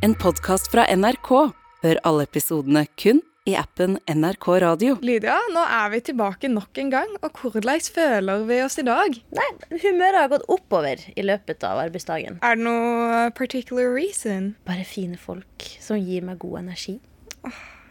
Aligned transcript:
En 0.00 0.14
podkast 0.16 0.70
fra 0.72 0.86
NRK. 0.96 1.28
Hør 1.84 1.98
alle 2.08 2.24
episodene 2.24 2.86
kun 2.96 3.18
i 3.44 3.52
appen 3.60 3.98
NRK 4.08 4.46
Radio. 4.64 4.94
Lydia, 5.04 5.34
nå 5.52 5.60
er 5.60 5.90
vi 5.92 6.00
tilbake 6.06 6.48
nok 6.48 6.80
en 6.80 6.92
gang, 6.94 7.10
og 7.20 7.36
hvordan 7.36 7.84
føler 7.84 8.46
vi 8.48 8.62
oss 8.64 8.78
i 8.80 8.84
dag? 8.86 9.18
Nei, 9.36 9.48
humøret 9.82 10.22
har 10.22 10.30
gått 10.32 10.46
oppover 10.48 11.04
i 11.12 11.26
løpet 11.28 11.66
av 11.68 11.82
arbeidsdagen. 11.82 12.38
Er 12.40 12.56
det 12.56 12.64
noe 12.64 13.26
particular 13.36 13.92
reason? 13.92 14.54
Bare 14.64 14.88
fine 14.88 15.20
folk 15.20 15.68
som 15.84 16.00
gir 16.00 16.24
meg 16.24 16.40
god 16.40 16.62
energi. 16.62 16.96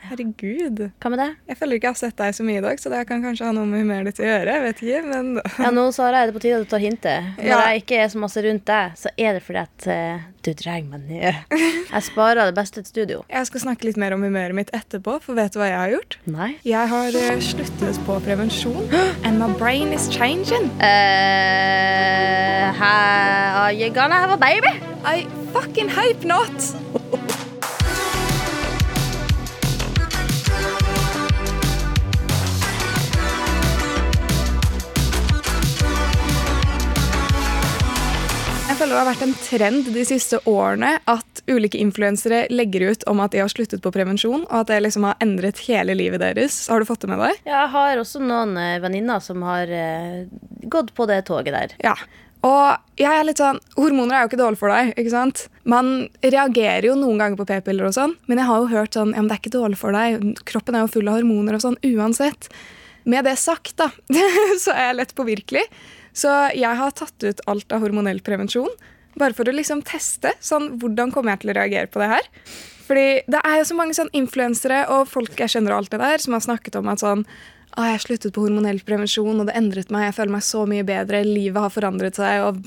Herregud. 0.07 0.79
Hva 1.04 1.09
med 1.11 1.20
det? 1.20 1.27
Jeg 1.52 1.57
føler 1.59 1.75
ikke 1.79 1.88
jeg 1.89 1.95
har 1.95 1.99
sett 1.99 2.18
deg 2.21 2.36
så 2.38 2.43
mye 2.48 2.59
i 2.61 2.63
dag, 2.63 2.79
så 2.79 2.89
det 2.93 3.02
kan 3.09 3.21
kanskje 3.23 3.45
ha 3.49 3.52
noe 3.55 3.68
med 3.70 3.81
humøret 3.84 4.07
ditt 4.09 4.21
å 4.23 4.27
gjøre. 4.29 4.54
Jeg 4.55 4.63
vet 4.63 4.79
ikke, 4.86 5.02
men 5.09 5.25
Ja, 5.59 5.71
nå 5.75 5.84
Sara, 5.95 6.21
er 6.23 6.29
det 6.31 6.36
på 6.38 6.41
tide 6.45 6.55
at 6.59 6.63
du 6.66 6.70
tar 6.71 6.84
hintet. 6.84 7.20
Når 7.38 7.49
Ja. 7.49 7.59
jeg 7.70 7.84
ikke 7.84 7.99
er 8.04 8.07
så 8.13 8.17
masse 8.23 8.39
rundt 8.45 8.66
deg, 8.70 8.95
så 8.98 9.09
er 9.17 9.34
det 9.38 9.43
fordi 9.43 9.59
at 9.59 9.88
uh, 9.91 10.20
du 10.45 10.52
drar 10.54 10.81
meg 10.88 11.02
ned. 11.09 11.34
Jeg 11.93 12.04
sparer 12.05 12.45
det 12.49 12.55
beste 12.55 12.80
til 12.81 12.85
studio. 12.85 13.23
Jeg 13.30 13.45
skal 13.49 13.59
snakke 13.66 13.84
litt 13.90 13.98
mer 13.98 14.13
om 14.16 14.21
humøret 14.23 14.55
mitt 14.55 14.71
etterpå, 14.73 15.20
for 15.21 15.34
vet 15.35 15.54
du 15.54 15.59
hva 15.59 15.67
jeg 15.71 15.77
har 15.81 15.90
gjort? 15.95 16.18
Nei. 16.29 16.52
Jeg 16.63 16.88
har 16.93 17.09
uh, 17.18 17.40
sluttet 17.41 17.99
på 18.05 18.20
prevensjon, 18.23 18.85
and 19.26 19.40
my 19.41 19.49
brain 19.59 19.91
is 19.93 20.07
changing. 20.09 20.70
Uh, 20.79 22.71
are 22.79 23.73
you 23.73 23.90
gonna 23.90 24.16
have 24.16 24.31
a 24.31 24.38
baby? 24.38 24.73
I 25.04 25.27
fucking 25.52 25.90
hope 25.90 26.23
not! 26.23 26.54
føler 38.89 39.03
det 39.03 39.05
har 39.05 39.13
vært 39.13 39.25
en 39.27 39.41
trend 39.45 39.88
de 39.93 40.03
siste 40.07 40.38
årene 40.49 40.95
at 41.11 41.41
ulike 41.49 41.77
influensere 41.77 42.48
legger 42.49 42.88
ut 42.89 43.03
om 43.12 43.20
at 43.21 43.35
de 43.35 43.41
har 43.43 43.52
sluttet 43.52 43.84
på 43.84 43.91
prevensjon, 43.93 44.48
og 44.48 44.55
at 44.63 44.71
det 44.71 44.79
liksom 44.81 45.05
har 45.05 45.20
endret 45.21 45.62
hele 45.68 45.93
livet 45.93 46.23
deres. 46.23 46.63
Har 46.71 46.81
du 46.81 46.87
fått 46.90 47.04
det 47.04 47.12
med 47.12 47.21
deg? 47.21 47.43
Ja, 47.46 47.59
Jeg 47.59 47.70
har 47.76 48.01
også 48.01 48.21
noen 48.23 48.55
eh, 48.57 48.79
venninner 48.81 49.21
som 49.21 49.43
har 49.46 49.70
eh, 49.70 50.26
gått 50.65 50.96
på 50.98 51.05
det 51.09 51.20
toget 51.29 51.54
der. 51.54 51.76
Ja. 51.85 51.93
Og 52.48 52.98
jeg 52.98 53.12
er 53.12 53.27
litt 53.27 53.43
sånn, 53.43 53.59
Hormoner 53.77 54.15
er 54.15 54.26
jo 54.26 54.31
ikke 54.31 54.41
dårlig 54.41 54.62
for 54.63 54.73
deg. 54.73 54.96
ikke 54.96 55.13
sant? 55.13 55.46
Man 55.70 55.93
reagerer 56.26 56.90
jo 56.90 56.98
noen 56.98 57.21
ganger 57.21 57.37
på 57.37 57.49
p-piller, 57.51 57.91
og 57.91 57.93
sånn, 57.93 58.18
men 58.26 58.41
jeg 58.41 58.49
har 58.49 58.63
jo 58.63 58.74
hørt 58.74 58.98
sånn, 58.98 59.13
ja, 59.13 59.21
men 59.21 59.29
det 59.29 59.37
er 59.37 59.43
ikke 59.43 59.57
dårlig 59.59 59.81
for 59.84 59.93
deg. 59.93 60.34
Kroppen 60.49 60.79
er 60.79 60.87
jo 60.87 60.93
full 60.96 61.12
av 61.12 61.20
hormoner 61.20 61.59
og 61.59 61.65
sånn 61.68 61.77
uansett. 61.91 62.49
Med 63.05 63.29
det 63.29 63.37
sagt, 63.37 63.76
da, 63.77 63.91
så 64.63 64.74
er 64.74 64.90
jeg 64.90 65.01
lett 65.03 65.18
påvirkelig. 65.19 65.68
Så 66.13 66.31
jeg 66.57 66.79
har 66.81 66.96
tatt 66.97 67.25
ut 67.25 67.44
alt 67.47 67.75
av 67.75 67.85
hormonell 67.85 68.22
prevensjon. 68.25 68.72
Bare 69.19 69.35
for 69.35 69.50
å 69.50 69.56
liksom 69.56 69.84
teste. 69.88 70.34
sånn, 70.40 70.79
Hvordan 70.79 71.12
kommer 71.12 71.34
jeg 71.34 71.44
til 71.44 71.53
å 71.53 71.59
reagere 71.59 71.91
på 71.91 72.02
det 72.02 72.09
her? 72.13 72.28
Fordi 72.90 73.07
det 73.29 73.40
er 73.46 73.59
jo 73.59 73.69
så 73.69 73.78
mange 73.78 73.94
sånn 73.94 74.09
influensere 74.18 74.84
og 74.90 75.07
folk 75.12 75.38
jeg 75.38 75.52
kjenner 75.53 75.75
og 75.75 75.84
alt 75.84 75.94
det 75.94 76.02
der, 76.02 76.18
som 76.18 76.34
har 76.34 76.46
snakket 76.46 76.80
om 76.80 76.90
at 76.90 77.03
sånn 77.03 77.25
å, 77.78 77.85
jeg 77.85 78.02
sluttet 78.02 78.34
på 78.34 78.41
hormonell 78.41 78.80
prevensjon, 78.81 79.38
og 79.40 79.46
det 79.47 79.53
endret 79.57 79.91
meg. 79.94 80.07
Jeg 80.07 80.16
føler 80.18 80.34
meg 80.34 80.46
så 80.46 80.63
mye 80.69 80.85
bedre. 80.88 81.22
Livet 81.28 81.62
har 81.62 81.74
forandret 81.74 82.18
seg, 82.18 82.41
og 82.47 82.66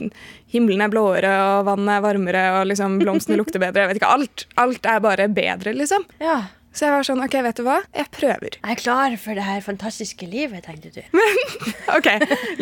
himmelen 0.53 0.85
er 0.85 0.93
blåere, 0.93 1.33
og 1.43 1.67
vannet 1.67 1.97
er 1.97 2.05
varmere, 2.05 2.45
og 2.61 2.69
liksom 2.71 3.01
blomstene 3.03 3.41
lukter 3.41 3.63
bedre. 3.63 3.83
Jeg 3.83 3.91
vet 3.91 4.01
ikke, 4.01 4.13
alt, 4.15 4.47
alt 4.63 4.89
er 4.89 5.03
bare 5.03 5.27
bedre, 5.33 5.75
liksom. 5.75 6.07
Ja. 6.23 6.39
Så 6.73 6.87
jeg 6.87 6.93
var 6.95 7.05
sånn, 7.05 7.21
ok, 7.21 7.35
vet 7.45 7.59
du 7.61 7.65
hva? 7.67 7.79
Jeg 7.93 8.09
prøver. 8.17 8.55
Jeg 8.57 8.75
er 8.77 8.81
klar 8.81 9.17
for 9.21 9.37
det 9.37 9.45
her 9.45 9.61
fantastiske 9.65 10.25
livet, 10.29 10.65
tenkte 10.65 10.89
du. 10.95 11.03
Men 11.13 11.43
Ok, 11.99 12.09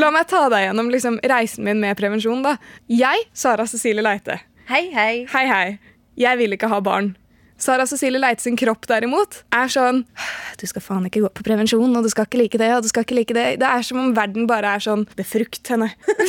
La 0.02 0.10
meg 0.14 0.26
ta 0.30 0.48
deg 0.50 0.66
gjennom 0.66 0.90
liksom, 0.90 1.20
reisen 1.30 1.66
min 1.68 1.78
med 1.82 1.94
prevensjon. 2.00 2.42
da. 2.46 2.56
Jeg, 2.90 3.28
Sara 3.32 3.68
Cecilie 3.70 4.02
Leite. 4.02 4.40
Hei, 4.70 4.88
hei. 4.94 5.26
Hei, 5.30 5.44
hei. 5.50 5.78
Jeg 6.18 6.38
vil 6.42 6.56
ikke 6.58 6.68
ha 6.72 6.80
barn. 6.82 7.12
Sara 7.60 7.86
Cecilie 7.88 8.20
Leite 8.20 8.42
sin 8.44 8.56
kropp 8.58 8.86
derimot 8.88 9.42
er 9.54 9.70
sånn 9.70 10.02
Du 10.60 10.66
skal 10.68 10.84
faen 10.84 11.06
ikke 11.08 11.22
gå 11.26 11.30
på 11.36 11.44
prevensjon, 11.46 11.92
og 11.96 12.06
du 12.06 12.10
skal 12.12 12.28
ikke 12.28 12.40
like 12.40 12.60
det, 12.60 12.70
og 12.76 12.84
du 12.84 12.90
skal 12.90 13.04
ikke 13.04 13.18
like 13.18 13.36
det. 13.36 13.46
Det 13.60 13.68
er 13.68 13.84
som 13.86 14.00
om 14.00 14.14
verden 14.16 14.48
bare 14.50 14.76
er 14.76 14.84
sånn 14.84 15.06
Befrukt 15.18 15.72
henne. 15.72 15.90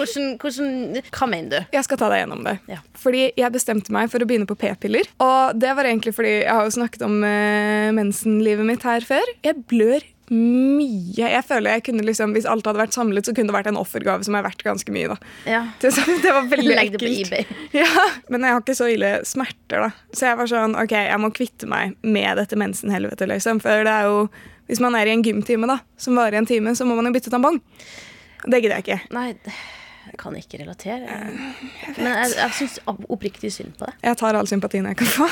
Hvordan, 0.00 0.28
hvordan, 0.40 1.00
hva 1.12 1.26
mener 1.28 1.50
du? 1.52 1.74
Jeg 1.76 1.84
skal 1.84 1.98
ta 2.00 2.06
deg 2.08 2.22
gjennom 2.22 2.40
det. 2.46 2.54
Ja. 2.70 2.78
Fordi 2.96 3.26
jeg 3.36 3.52
bestemte 3.52 3.92
meg 3.92 4.08
for 4.08 4.22
å 4.22 4.28
begynne 4.28 4.48
på 4.48 4.56
p-piller. 4.56 5.10
Og 5.20 5.58
det 5.60 5.74
var 5.76 5.88
egentlig 5.90 6.14
fordi 6.16 6.30
jeg 6.38 6.54
har 6.56 6.64
jo 6.64 6.72
snakket 6.72 7.04
om 7.04 7.18
eh, 7.26 7.90
mensenlivet 7.92 8.64
mitt 8.64 8.86
her 8.88 9.04
før. 9.04 9.34
Jeg 9.44 9.60
blør 9.68 10.06
mye. 10.30 11.26
Jeg 11.30 11.42
føler 11.46 11.74
jeg 11.76 11.84
kunne 11.88 12.04
liksom, 12.06 12.32
Hvis 12.36 12.46
alt 12.48 12.66
hadde 12.68 12.78
vært 12.80 12.94
samlet, 12.94 13.26
så 13.26 13.34
kunne 13.34 13.50
det 13.50 13.56
vært 13.56 13.70
en 13.72 13.78
offergave 13.80 14.24
som 14.26 14.36
er 14.38 14.44
verdt 14.46 14.62
ganske 14.66 14.94
mye. 14.94 15.10
da. 15.10 15.16
Ja. 15.50 15.62
Det, 15.82 15.90
det 16.22 16.34
var 16.36 16.46
veldig 16.52 16.76
Legg 16.78 16.92
det 16.94 17.02
på 17.02 17.10
eBay. 17.10 17.46
Ja, 17.82 17.88
Men 18.30 18.46
jeg 18.46 18.54
har 18.56 18.62
ikke 18.62 18.78
så 18.78 18.88
ille 18.92 19.12
smerter, 19.28 19.88
da. 19.88 19.90
Så 20.14 20.28
jeg 20.30 20.38
var 20.40 20.50
sånn, 20.50 20.76
ok, 20.78 20.94
jeg 21.10 21.20
må 21.22 21.32
kvitte 21.34 21.68
meg 21.70 21.96
med 22.06 22.38
dette 22.40 22.58
mensenhelvetet. 22.60 23.28
liksom. 23.32 23.60
For 23.64 23.82
det 23.86 23.96
er 23.96 24.08
jo, 24.10 24.22
hvis 24.70 24.80
man 24.84 24.94
er 24.98 25.10
i 25.10 25.16
en 25.16 25.26
gymtime 25.26 25.68
da, 25.70 25.80
som 26.00 26.18
varer 26.18 26.38
i 26.38 26.42
en 26.44 26.48
time, 26.50 26.76
så 26.78 26.86
må 26.86 26.94
man 26.98 27.10
jo 27.10 27.16
bytte 27.18 27.32
tampong. 27.34 27.58
Det 28.46 28.62
gidder 28.62 28.78
jeg 28.78 28.86
ikke. 28.86 29.00
Nei, 29.16 29.28
jeg 30.10 30.18
kan 30.18 30.34
ikke 30.34 30.58
relatere. 30.58 31.20
Men 31.96 32.10
jeg, 32.10 32.34
jeg 32.34 32.54
syns 32.58 32.78
oppriktig 32.88 33.52
synd 33.54 33.76
på 33.78 33.86
det. 33.86 33.94
Jeg 34.02 34.18
tar 34.18 34.34
all 34.38 34.48
sympatien 34.50 34.88
jeg 34.90 34.98
kan 34.98 35.10
få. 35.14 35.28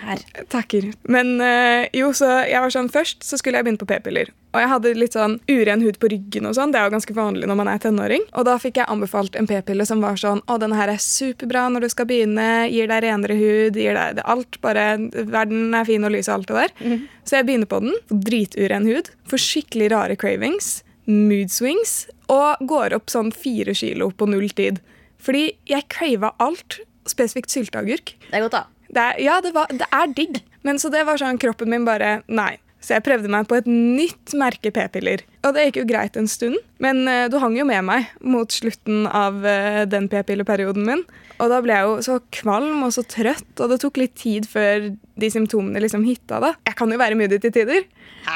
Her. 0.00 0.22
Takker. 0.48 0.86
Men 1.12 1.34
øh, 1.44 1.84
jo, 1.92 2.14
så 2.16 2.30
jeg 2.48 2.62
var 2.64 2.72
sånn 2.72 2.88
først 2.88 3.26
så 3.26 3.36
skulle 3.36 3.60
jeg 3.60 3.66
begynne 3.66 3.82
på 3.82 3.88
p-piller. 3.90 4.30
Og 4.54 4.62
jeg 4.62 4.70
hadde 4.72 4.92
litt 4.96 5.14
sånn 5.14 5.36
uren 5.50 5.84
hud 5.84 5.98
på 6.00 6.08
ryggen 6.10 6.48
og 6.48 6.56
sånn. 6.56 6.72
Det 6.72 6.80
er 6.80 6.88
jo 6.88 6.94
ganske 6.96 7.14
vanlig 7.14 7.50
når 7.50 7.58
man 7.60 7.68
er 7.68 7.82
tenåring. 7.84 8.24
Og 8.32 8.48
da 8.48 8.56
fikk 8.62 8.80
jeg 8.80 8.88
anbefalt 8.90 9.36
en 9.36 9.46
p-pille 9.50 9.84
som 9.86 10.00
var 10.02 10.16
sånn 10.18 10.40
Å, 10.48 10.56
denne 10.62 10.80
her 10.80 10.94
er 10.94 11.04
superbra 11.04 11.66
når 11.70 11.84
du 11.84 11.92
skal 11.92 12.08
begynne. 12.08 12.48
Gir 12.72 12.88
deg 12.90 13.04
renere 13.04 13.36
hud. 13.36 13.76
Gir 13.76 14.00
deg 14.00 14.24
alt. 14.24 14.58
Bare 14.64 14.94
Verden 15.12 15.76
er 15.76 15.86
fin 15.92 16.08
og 16.08 16.16
lys 16.16 16.32
og 16.32 16.38
alt 16.40 16.50
det 16.50 16.64
der. 16.64 17.02
Så 17.28 17.36
jeg 17.36 17.50
begynner 17.50 17.68
på 17.70 17.84
den. 17.84 18.00
Drituren 18.08 18.88
hud. 18.88 19.12
Får 19.28 19.44
skikkelig 19.44 19.92
rare 19.92 20.16
cravings. 20.18 20.78
Mood 21.10 21.52
swings. 21.54 22.04
Og 22.30 22.62
går 22.70 22.94
opp 22.96 23.10
sånn 23.12 23.32
fire 23.34 23.74
kilo 23.76 24.10
på 24.14 24.30
null 24.30 24.48
tid. 24.56 24.80
Fordi 25.20 25.50
jeg 25.68 25.88
crava 25.92 26.32
alt. 26.42 26.80
Spesifikt 27.08 27.52
sylteagurk. 27.52 28.14
Det 28.28 28.38
er 28.38 28.46
godt, 28.46 28.58
da. 28.58 28.66
Det 28.90 29.02
er, 29.04 29.20
ja, 29.22 29.38
det, 29.42 29.54
var, 29.54 29.70
det 29.70 29.86
er 29.86 30.16
digg. 30.16 30.40
Men 30.66 30.80
så 30.82 30.90
det 30.92 31.04
var 31.08 31.20
sånn, 31.20 31.40
kroppen 31.40 31.70
min 31.72 31.86
bare 31.88 32.20
Nei. 32.30 32.56
Så 32.80 32.94
jeg 32.96 33.04
prøvde 33.04 33.28
meg 33.28 33.44
på 33.44 33.58
et 33.58 33.66
nytt 33.68 34.32
merke 34.40 34.70
p-piller. 34.72 35.20
Og 35.44 35.52
det 35.52 35.66
gikk 35.66 35.82
jo 35.82 35.88
greit 35.90 36.14
en 36.16 36.28
stund, 36.30 36.56
men 36.80 37.02
uh, 37.04 37.26
du 37.28 37.36
hang 37.42 37.58
jo 37.58 37.66
med 37.68 37.84
meg 37.84 38.08
mot 38.24 38.48
slutten 38.48 39.04
av 39.04 39.36
uh, 39.44 39.82
den 39.84 40.08
p-pilleperioden 40.08 40.86
min. 40.88 41.02
Og 41.40 41.52
da 41.52 41.60
ble 41.64 41.76
jeg 41.76 41.88
jo 41.90 41.98
så 42.04 42.16
kvalm 42.32 42.80
og 42.86 42.94
så 42.96 43.04
trøtt, 43.04 43.52
og 43.60 43.72
det 43.72 43.82
tok 43.84 44.00
litt 44.00 44.16
tid 44.16 44.48
før 44.48 44.90
de 44.96 45.32
symptomene 45.32 45.84
liksom 45.84 46.08
hitta. 46.08 46.40
da. 46.40 46.54
Jeg 46.68 46.78
kan 46.80 46.92
jo 46.92 47.00
være 47.00 47.20
moody 47.20 47.40
til 47.44 47.52
tider. 47.52 47.84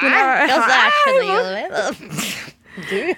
Men 0.03 0.13
jeg, 0.13 0.51
Altså, 0.59 0.77
jeg 0.77 0.99
skjønner 1.01 1.25
ikke 1.25 1.73
hva 1.73 2.53
du. 2.75 3.15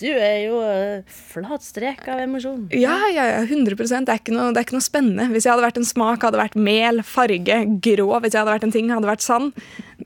Du, 0.00 0.08
er 0.10 0.38
jo 0.46 0.58
eh, 0.62 1.02
flat 1.32 1.64
strek 1.64 2.04
av 2.12 2.20
emosjon. 2.22 2.66
Ja, 2.74 2.96
ja, 3.12 3.24
ja, 3.32 3.38
100% 3.44 4.06
det 4.06 4.14
er, 4.14 4.34
noe, 4.34 4.52
det 4.54 4.62
er 4.62 4.66
ikke 4.68 4.76
noe 4.78 4.86
spennende. 4.86 5.28
Hvis 5.32 5.46
jeg 5.46 5.54
hadde 5.54 5.66
vært 5.66 5.80
en 5.80 5.88
smak, 5.88 6.22
hadde 6.26 6.40
vært 6.40 6.58
mel, 6.58 7.02
farge, 7.06 7.58
grå. 7.84 8.08
Hvis 8.22 8.34
jeg 8.36 8.42
hadde 8.42 8.54
vært 8.54 8.68
en 8.68 8.74
ting, 8.74 8.92
hadde 8.94 9.10
vært 9.10 9.26
sand. 9.26 9.56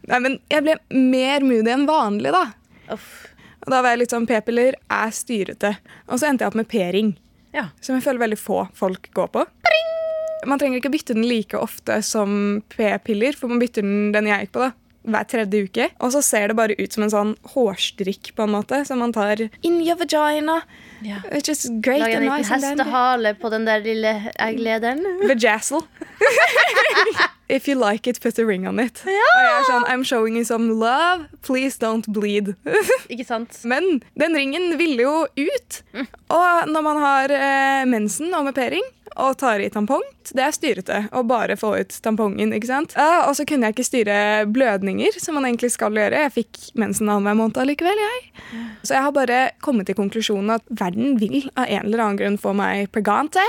Nei, 0.09 0.21
men 0.25 0.39
jeg 0.53 0.67
ble 0.67 0.79
mer 0.97 1.45
moody 1.47 1.75
enn 1.75 1.89
vanlig, 1.91 2.33
da. 2.37 2.47
Uff. 2.97 3.11
Og 3.61 3.75
da 3.75 3.83
var 3.85 3.93
jeg 3.93 4.03
litt 4.05 4.15
sånn, 4.15 4.29
P-piller 4.29 4.79
er 4.89 5.13
styrete. 5.13 5.75
Og 6.09 6.21
så 6.21 6.31
endte 6.31 6.47
jeg 6.47 6.53
opp 6.53 6.61
med 6.61 6.71
P-ring, 6.71 7.15
Ja. 7.53 7.69
som 7.85 7.97
jeg 7.97 8.07
føler 8.07 8.25
veldig 8.25 8.41
få 8.41 8.63
folk 8.79 9.11
går 9.17 9.29
på. 9.35 9.45
Man 10.49 10.59
trenger 10.59 10.81
ikke 10.81 10.93
bytte 10.95 11.13
den 11.13 11.27
like 11.29 11.59
ofte 11.59 11.99
som 12.07 12.63
P-piller, 12.73 13.37
for 13.37 13.53
man 13.53 13.61
bytter 13.61 13.85
den 13.85 14.13
den 14.15 14.31
jeg 14.31 14.47
gikk 14.47 14.55
på, 14.57 14.63
da. 14.65 14.73
Hver 15.09 15.27
tredje 15.29 15.65
uke. 15.65 15.89
Og 16.01 16.13
så 16.15 16.23
ser 16.25 16.51
det 16.51 16.59
bare 16.59 16.77
ut 16.79 16.93
som 16.93 17.07
en 17.07 17.13
sånn 17.13 17.35
hårstrikk 17.55 18.35
på 18.37 18.45
en 18.45 18.55
måte, 18.57 18.83
som 18.89 19.01
man 19.01 19.15
tar 19.17 19.47
in 19.63 19.81
your 19.81 19.97
vagina. 20.01 20.61
Ja. 21.03 21.21
It's 21.31 21.49
just 21.49 21.69
great 21.83 22.01
Lag 22.01 22.11
en 22.11 22.17
and 22.17 22.25
liten 22.25 22.39
nice 22.39 22.55
hestehale 22.55 23.35
på 23.35 23.51
den 23.51 23.65
der 23.65 23.81
lille 23.81 24.33
egglederen. 24.39 25.05
Vajazzle. 25.29 25.81
If 27.51 27.67
you 27.69 27.75
like 27.75 28.07
it, 28.11 28.21
put 28.21 28.39
a 28.39 28.47
ring 28.47 28.69
on 28.69 28.79
it. 28.79 29.03
Og 29.03 29.11
jeg 29.11 29.55
er 29.57 29.65
sånn, 29.67 29.87
I'm 29.91 30.05
showing 30.07 30.37
you 30.39 30.45
some 30.47 30.71
love. 30.79 31.27
Please 31.43 31.81
don't 31.83 32.07
bleed. 32.07 32.53
Ikke 33.13 33.27
sant? 33.27 33.59
Men 33.67 33.99
den 34.15 34.39
ringen 34.39 34.77
ville 34.79 35.03
jo 35.03 35.17
ut. 35.27 35.81
Og 36.31 36.71
når 36.71 36.87
man 36.87 37.03
har 37.03 37.35
eh, 37.35 37.83
mensen 37.91 38.31
og 38.39 38.47
med 38.47 38.55
p-ring 38.55 38.87
og 39.19 39.35
tar 39.41 39.59
i 39.59 39.67
tampong, 39.73 40.05
det 40.31 40.45
er 40.45 40.55
styrete 40.55 40.99
å 41.17 41.25
bare 41.27 41.57
få 41.59 41.73
ut 41.81 41.97
tampongen. 42.05 42.55
ikke 42.55 42.69
sant? 42.69 42.95
Uh, 42.95 43.27
og 43.27 43.35
så 43.37 43.45
kunne 43.49 43.67
jeg 43.67 43.75
ikke 43.75 43.89
styre 43.89 44.19
blødninger, 44.47 45.19
som 45.19 45.35
man 45.37 45.49
egentlig 45.49 45.73
skal 45.75 45.99
gjøre. 45.99 46.23
Jeg 46.29 46.35
fikk 46.37 46.61
mensen 46.79 47.11
annenhver 47.11 47.39
måned 47.41 47.59
allikevel, 47.59 47.99
jeg. 48.05 48.23
Så 48.85 48.95
jeg 48.95 49.07
har 49.09 49.17
bare 49.17 49.41
kommet 49.65 49.91
til 49.91 49.99
konklusjonen 49.99 50.55
at 50.61 50.71
verden 50.91 51.19
vil 51.19 51.51
av 51.55 51.67
en 51.69 51.87
eller 51.87 51.99
annen 51.99 52.19
grunn 52.19 52.39
få 52.39 52.53
meg 52.57 52.91
pregante. 52.93 53.41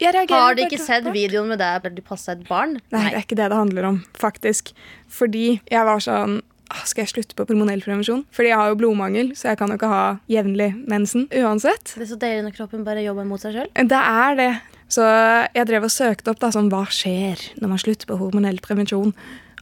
Jeg 0.00 0.12
Har 0.30 0.54
de 0.54 0.66
ikke 0.66 0.78
et 0.80 0.86
sett 0.86 1.04
videoen 1.12 1.48
med 1.48 1.58
deg 1.58 1.82
der 1.82 1.90
du 1.90 2.02
passa 2.02 2.32
et 2.32 2.46
barn? 2.48 2.80
Nei, 2.90 3.10
det 3.10 3.16
er 3.16 3.24
ikke 3.24 3.36
det 3.38 3.50
det 3.50 3.56
handler 3.58 3.84
om, 3.84 4.04
faktisk. 4.18 4.72
Fordi 5.08 5.60
jeg 5.70 5.84
var 5.84 6.00
sånn 6.00 6.40
Skal 6.86 7.02
jeg 7.02 7.10
slutte 7.10 7.34
på 7.34 7.48
hormonell 7.48 7.80
prevensjon? 7.82 8.24
Fordi 8.30 8.52
jeg 8.52 8.56
har 8.56 8.68
jo 8.70 8.76
blodmangel, 8.78 9.32
så 9.34 9.48
jeg 9.50 9.58
kan 9.58 9.72
jo 9.72 9.74
ikke 9.74 9.88
ha 9.90 10.04
jevnlig 10.30 10.68
mensen 10.86 11.24
uansett. 11.34 11.96
Det 11.96 12.04
er 12.04 12.10
så 12.12 12.18
deilig 12.22 12.44
når 12.46 12.54
kroppen 12.54 12.84
bare 12.86 13.02
jobber 13.02 13.26
mot 13.26 13.42
seg 13.42 13.56
sjøl. 13.56 13.72
Det 13.74 13.98
er 13.98 14.36
det. 14.38 14.52
Så 14.86 15.02
jeg 15.02 15.66
drev 15.66 15.88
og 15.88 15.90
søkte 15.90 16.30
opp 16.30 16.38
da, 16.38 16.52
sånn, 16.54 16.70
hva 16.70 16.84
skjer 16.86 17.42
når 17.58 17.72
man 17.72 17.82
slutter 17.82 18.06
på 18.06 18.20
hormonell 18.22 18.62
prevensjon. 18.62 19.10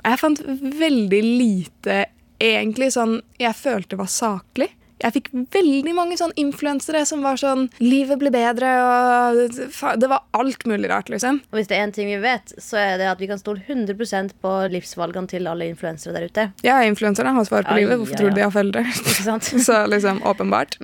Jeg 0.05 0.21
fant 0.21 0.45
veldig 0.45 1.23
lite 1.25 1.97
egentlig 2.45 2.93
sånn 2.93 3.23
jeg 3.41 3.57
følte 3.57 3.97
var 3.97 4.13
saklig. 4.13 4.69
Jeg 5.03 5.15
fikk 5.15 5.31
veldig 5.55 5.95
mange 5.97 6.19
sånn 6.19 6.35
influensere 6.41 7.05
som 7.07 7.23
var 7.23 7.39
sånn 7.41 7.69
'Livet 7.79 8.19
ble 8.19 8.31
bedre', 8.35 8.73
og 8.83 9.99
Det 9.99 10.09
var 10.09 10.25
alt 10.35 10.65
mulig 10.67 10.91
rart, 10.91 11.09
liksom. 11.09 11.41
Og 11.53 11.59
hvis 11.59 11.69
det 11.69 11.79
er 11.79 11.87
én 11.87 11.95
ting 11.95 12.09
vi 12.09 12.19
vet, 12.19 12.53
så 12.59 12.77
er 12.77 12.99
det 12.99 13.07
at 13.09 13.19
vi 13.21 13.27
kan 13.27 13.39
stole 13.39 13.63
100% 13.67 14.35
på 14.43 14.53
livsvalgene 14.73 15.29
til 15.29 15.47
alle 15.47 15.69
influensere 15.69 16.13
der 16.13 16.27
ute. 16.29 16.53
Ja, 16.63 16.83
influenserne 16.83 17.33
har 17.33 17.45
svar 17.45 17.63
på 17.63 17.75
Ai, 17.75 17.83
livet. 17.83 17.99
Hvorfor 17.99 18.13
ja, 18.13 18.19
tror 18.19 18.31
du 18.31 18.35
de 18.35 18.43
har 18.43 18.51
foreldre? 18.51 18.85
Så 19.69 19.87
liksom, 19.87 20.23
åpenbart. 20.23 20.79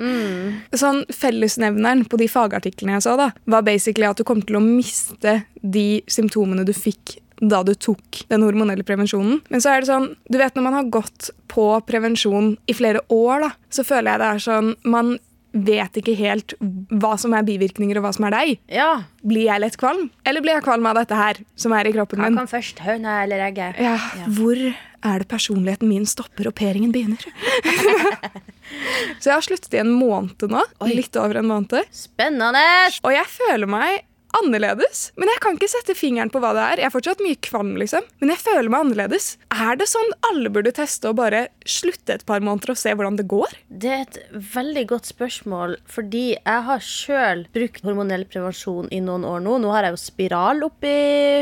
Sånn 0.74 1.04
Fellesnevneren 1.10 2.04
på 2.08 2.18
de 2.20 2.28
fagartiklene 2.28 2.98
jeg 2.98 3.06
så, 3.06 3.16
da, 3.18 3.30
var 3.50 3.62
basically 3.66 4.06
at 4.06 4.20
du 4.20 4.24
kom 4.24 4.42
til 4.42 4.58
å 4.58 4.64
miste 4.64 5.42
de 5.62 6.02
symptomene 6.10 6.64
du 6.66 6.72
fikk 6.76 7.18
da 7.50 7.62
du 7.66 7.74
tok 7.74 8.24
den 8.30 8.42
hormonelle 8.46 8.84
prevensjonen. 8.86 9.40
Men 9.52 9.62
så 9.62 9.74
er 9.74 9.82
det 9.84 9.90
sånn, 9.90 10.10
du 10.30 10.38
vet 10.40 10.56
når 10.56 10.66
man 10.68 10.76
har 10.78 10.90
gått 10.94 11.30
på 11.52 11.68
prevensjon 11.88 12.54
i 12.70 12.74
flere 12.76 13.02
år, 13.12 13.46
da, 13.48 13.52
så 13.72 13.84
føler 13.86 14.14
jeg 14.14 14.22
det 14.24 14.32
er 14.32 14.44
sånn 14.48 14.74
Man 14.88 15.16
vet 15.54 15.94
ikke 16.00 16.16
helt 16.18 16.56
hva 16.98 17.12
som 17.20 17.34
er 17.38 17.44
bivirkninger 17.46 18.00
og 18.00 18.02
hva 18.08 18.10
som 18.16 18.24
er 18.26 18.34
deg. 18.34 18.56
Ja. 18.74 18.88
Blir 19.22 19.46
jeg 19.46 19.62
lett 19.62 19.76
kvalm? 19.78 20.08
Eller 20.26 20.42
blir 20.42 20.56
jeg 20.56 20.64
kvalm 20.66 20.88
av 20.90 20.96
dette 20.98 21.14
her 21.14 21.38
som 21.54 21.74
er 21.78 21.86
i 21.86 21.92
kroppen 21.94 22.18
Hva 22.18 22.26
min? 22.32 22.40
kan 22.42 22.50
først, 22.50 22.82
høna 22.82 23.20
eller 23.22 23.44
egget? 23.46 23.78
Ja, 23.78 23.94
Hvor 24.34 24.58
er 24.58 25.22
det 25.22 25.28
personligheten 25.30 25.86
min 25.86 26.08
stopper 26.10 26.48
og 26.50 26.56
peringen 26.58 26.90
begynner? 26.94 27.22
så 29.20 29.30
jeg 29.30 29.36
har 29.36 29.44
sluttet 29.46 29.76
i 29.76 29.82
en 29.82 29.92
måned 29.94 30.42
nå. 30.50 30.64
Oi. 30.82 30.90
Litt 30.98 31.14
over 31.20 31.38
en 31.38 31.48
måned. 31.50 31.86
Spennende! 31.94 32.64
Og 33.04 33.14
jeg 33.14 33.30
føler 33.36 33.70
meg 33.70 34.02
annerledes. 34.40 35.08
Men 35.20 35.30
jeg 35.32 35.42
kan 35.44 35.58
ikke 35.58 35.70
sette 35.72 35.96
fingeren 35.98 36.32
på 36.32 36.40
hva 36.42 36.52
det 36.56 36.64
er. 36.64 36.82
Jeg 36.82 36.88
er 36.90 36.94
fortsatt 36.94 37.22
mye 37.24 37.38
kvalm, 37.44 37.74
liksom. 37.80 38.06
Men 38.22 38.34
jeg 38.34 38.42
føler 38.42 38.70
meg 38.72 38.86
annerledes. 38.86 39.28
Er 39.54 39.78
det 39.80 39.88
sånn 39.90 40.12
alle 40.30 40.52
burde 40.54 40.74
teste 40.74 41.10
og 41.10 41.18
bare 41.20 41.46
slutte 41.68 42.16
et 42.16 42.26
par 42.28 42.44
måneder 42.44 42.74
og 42.74 42.80
se 42.80 42.94
hvordan 42.94 43.18
det 43.20 43.28
går? 43.30 43.56
Det 43.68 43.92
er 43.94 44.04
et 44.04 44.20
veldig 44.54 44.84
godt 44.92 45.10
spørsmål, 45.10 45.78
fordi 45.90 46.24
jeg 46.34 46.66
har 46.68 46.84
sjøl 46.84 47.46
brukt 47.54 47.84
hormonell 47.86 48.26
prevensjon 48.30 48.90
i 48.94 49.00
noen 49.04 49.26
år 49.28 49.42
nå. 49.44 49.58
Nå 49.62 49.72
har 49.74 49.88
jeg 49.88 49.96
jo 49.96 50.02
spiral 50.04 50.66
oppi 50.66 50.94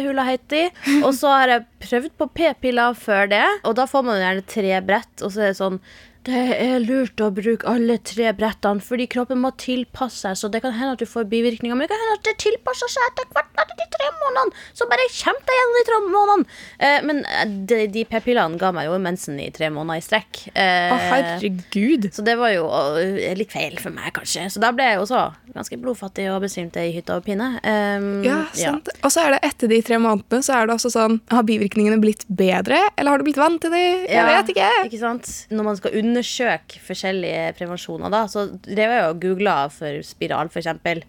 hula 0.06 0.26
heiti, 0.28 0.64
og 1.06 1.12
så 1.16 1.34
har 1.36 1.56
jeg 1.56 1.68
prøvd 1.88 2.16
på 2.20 2.30
p-piller 2.38 2.96
før 2.98 3.30
det. 3.32 3.44
Og 3.68 3.76
da 3.78 3.88
får 3.90 4.08
man 4.08 4.22
gjerne 4.22 4.48
tre 4.48 4.80
brett, 4.86 5.14
og 5.22 5.32
så 5.32 5.46
er 5.46 5.52
det 5.52 5.60
sånn 5.60 5.82
det 6.26 6.42
er 6.62 6.78
lurt 6.84 7.18
å 7.24 7.30
bruke 7.34 7.66
alle 7.66 7.96
tre 8.06 8.30
brettene, 8.36 8.82
fordi 8.84 9.08
kroppen 9.10 9.40
må 9.42 9.50
tilpasse 9.58 10.22
seg. 10.22 10.36
Så 10.38 10.50
det 10.52 10.60
kan 10.64 10.74
hende 10.76 10.94
at 10.96 11.02
du 11.02 11.08
får 11.08 11.26
bivirkninger, 11.32 11.74
men 11.74 11.86
det 11.86 11.90
kan 11.92 12.02
hende 12.02 12.18
at 12.20 12.26
det 12.28 12.36
tilpasser 12.44 12.90
seg 12.92 13.08
etter 13.10 13.30
hvert 13.34 13.50
etter 13.62 13.78
de 13.80 13.86
tre 13.96 14.10
månedene. 14.20 14.62
Så 14.78 14.86
bare 14.90 15.06
kjemp 15.12 15.42
deg 15.48 15.58
gjennom 15.58 15.78
de 15.78 15.84
tre 15.88 15.98
månedene. 16.06 16.58
Eh, 16.78 16.98
men 17.08 17.22
eh, 17.26 17.44
de, 17.72 17.80
de 17.96 18.04
p-pillene 18.10 18.60
ga 18.60 18.70
meg 18.74 18.86
jo 18.90 18.98
mensen 19.02 19.40
i 19.42 19.48
tre 19.54 19.70
måneder 19.74 19.98
i 20.02 20.06
strekk. 20.06 20.42
Eh, 20.54 20.94
Å, 20.94 21.00
herregud. 21.10 22.08
så 22.14 22.24
det 22.26 22.36
var 22.40 22.54
jo 22.54 22.68
øh, 22.70 23.18
litt 23.38 23.52
feil 23.54 23.78
for 23.82 23.94
meg, 23.94 24.12
kanskje. 24.16 24.46
Så 24.54 24.62
da 24.62 24.70
ble 24.76 24.86
jeg 24.92 25.00
jo 25.00 25.06
også 25.08 25.24
ganske 25.52 25.76
blodfattig 25.82 26.28
og 26.32 26.40
besvimte 26.46 26.80
i 26.86 26.94
hytta 26.94 27.18
og 27.18 27.26
pine. 27.26 27.50
Um, 27.66 28.08
Ja, 28.24 28.38
sant. 28.56 28.88
Og 29.02 29.10
så 29.12 29.26
er 29.26 29.34
det 29.34 29.42
etter 29.50 29.68
de 29.70 29.80
tre 29.84 29.98
månedene 30.00 30.42
så 30.46 30.54
er 30.56 30.68
det 30.70 30.74
også 30.78 30.90
sånn 30.94 31.18
Har 31.32 31.44
bivirkningene 31.46 31.98
blitt 32.00 32.22
bedre, 32.30 32.78
eller 32.96 33.12
har 33.12 33.20
du 33.20 33.26
blitt 33.26 33.40
vant 33.40 33.60
til 33.62 33.72
de? 33.74 33.82
Jeg 34.06 34.14
Ja, 34.16 34.24
vet 34.30 34.52
ikke. 34.54 34.70
Ikke 34.88 35.00
sant? 35.02 35.28
Når 35.52 35.66
man 35.66 35.76
skal 35.78 35.98
undersøke 36.12 36.78
forskjellige 36.84 37.56
prevensjoner, 37.58 38.12
da, 38.12 38.22
så 38.30 38.46
drev 38.62 38.94
jeg 38.94 39.08
og 39.08 39.20
googla 39.24 39.56
for 39.72 40.04
spiral, 40.06 40.52
eksempel. 40.52 41.02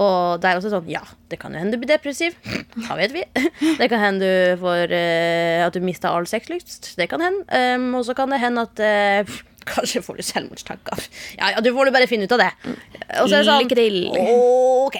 Og 0.00 0.40
det 0.40 0.48
er 0.48 0.56
også 0.56 0.70
sånn, 0.72 0.88
ja, 0.88 1.02
det 1.28 1.36
kan 1.40 1.52
jo 1.52 1.60
hende 1.60 1.76
du 1.76 1.82
blir 1.82 1.90
depressiv. 1.90 2.36
Da 2.86 2.96
vet 2.96 3.12
vi? 3.12 3.26
Det 3.80 3.90
kan 3.92 4.00
hende 4.00 4.24
du 4.24 4.60
får 4.62 4.88
uh, 4.88 5.66
at 5.66 5.76
du 5.76 5.84
mister 5.84 6.08
all 6.08 6.24
sexlyst. 6.28 6.94
Det 6.96 7.10
kan 7.12 7.20
hende. 7.20 7.44
Um, 7.52 7.90
og 7.98 8.06
så 8.08 8.16
kan 8.16 8.32
det 8.32 8.40
hende 8.40 8.64
at 8.64 8.80
uh, 8.80 9.40
Kanskje 9.72 10.02
får 10.02 10.18
du 10.18 10.24
selvmordstanker. 10.26 11.04
Ja, 11.38 11.52
ja, 11.54 11.60
du 11.62 11.68
får 11.74 11.86
jo 11.86 11.94
bare 11.94 12.08
finne 12.10 12.26
ut 12.26 12.32
av 12.34 12.40
det. 12.42 12.48
Og 13.20 13.28
så 13.30 13.36
er 13.38 13.44
det 13.44 13.46
sånn. 13.46 13.68
Ok. 14.88 14.96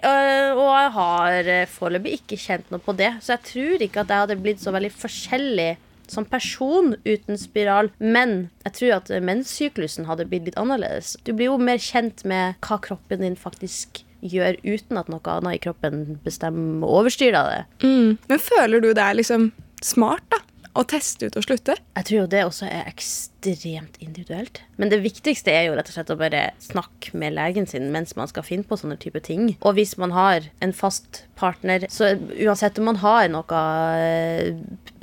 Øh, 0.00 0.56
og 0.56 0.70
jeg 0.74 0.90
har 0.96 1.50
eh, 1.54 1.68
foreløpig 1.70 2.16
ikke 2.18 2.38
kjent 2.40 2.72
noe 2.72 2.82
på 2.82 2.94
det, 2.98 3.12
så 3.22 3.36
jeg 3.36 3.44
tror 3.50 3.84
ikke 3.86 4.02
at 4.02 4.10
jeg 4.10 4.24
hadde 4.24 4.38
blitt 4.42 4.62
så 4.62 4.72
veldig 4.74 4.90
forskjellig 4.96 5.68
som 6.10 6.26
person 6.28 6.94
uten 7.06 7.38
spiral. 7.40 7.90
Men 7.98 8.50
jeg 8.66 8.76
tror 8.78 8.96
at 8.98 9.12
menssyklusen 9.24 10.08
hadde 10.10 10.28
blitt 10.30 10.48
litt 10.50 10.60
annerledes. 10.60 11.16
Du 11.24 11.32
blir 11.32 11.52
jo 11.52 11.58
mer 11.60 11.80
kjent 11.82 12.24
med 12.28 12.58
hva 12.66 12.80
kroppen 12.82 13.24
din 13.24 13.38
faktisk 13.38 14.02
gjør, 14.20 14.58
uten 14.66 15.00
at 15.00 15.08
noe 15.08 15.32
annet 15.32 15.56
i 15.56 15.62
kroppen 15.64 16.18
bestemmer 16.24 16.84
og 16.84 17.04
overstyrer 17.04 17.50
det. 17.54 17.62
Mm. 17.86 18.18
Men 18.28 18.42
føler 18.42 18.82
du 18.82 18.92
det 18.92 19.04
er 19.04 19.16
liksom 19.16 19.50
smart, 19.84 20.26
da? 20.32 20.42
Å 20.70 20.84
teste 20.86 21.26
ut 21.26 21.36
og 21.38 21.42
slutte? 21.42 21.74
Jeg 21.98 22.06
tror 22.06 22.16
jo 22.20 22.26
det 22.30 22.42
også 22.46 22.68
er 22.70 22.86
ekstremt 22.86 23.96
individuelt. 23.98 24.60
Men 24.78 24.92
det 24.92 25.00
viktigste 25.02 25.50
er 25.50 25.66
jo 25.66 25.74
rett 25.74 25.90
og 25.90 25.96
slett 25.96 26.12
å 26.14 26.18
bare 26.20 26.42
snakke 26.62 27.16
med 27.18 27.34
legen 27.34 27.66
sin 27.66 27.88
mens 27.94 28.14
man 28.18 28.30
skal 28.30 28.46
finne 28.46 28.66
på 28.68 28.78
sånne 28.78 28.98
type 29.02 29.18
ting. 29.26 29.56
Og 29.66 29.74
hvis 29.78 29.96
man 29.98 30.14
har 30.14 30.46
en 30.62 30.74
fast 30.76 31.24
partner, 31.40 31.88
så 31.90 32.12
uansett 32.38 32.78
om 32.78 32.86
man 32.92 33.00
har 33.02 33.26
noe 33.32 33.62
eh, 33.98 34.54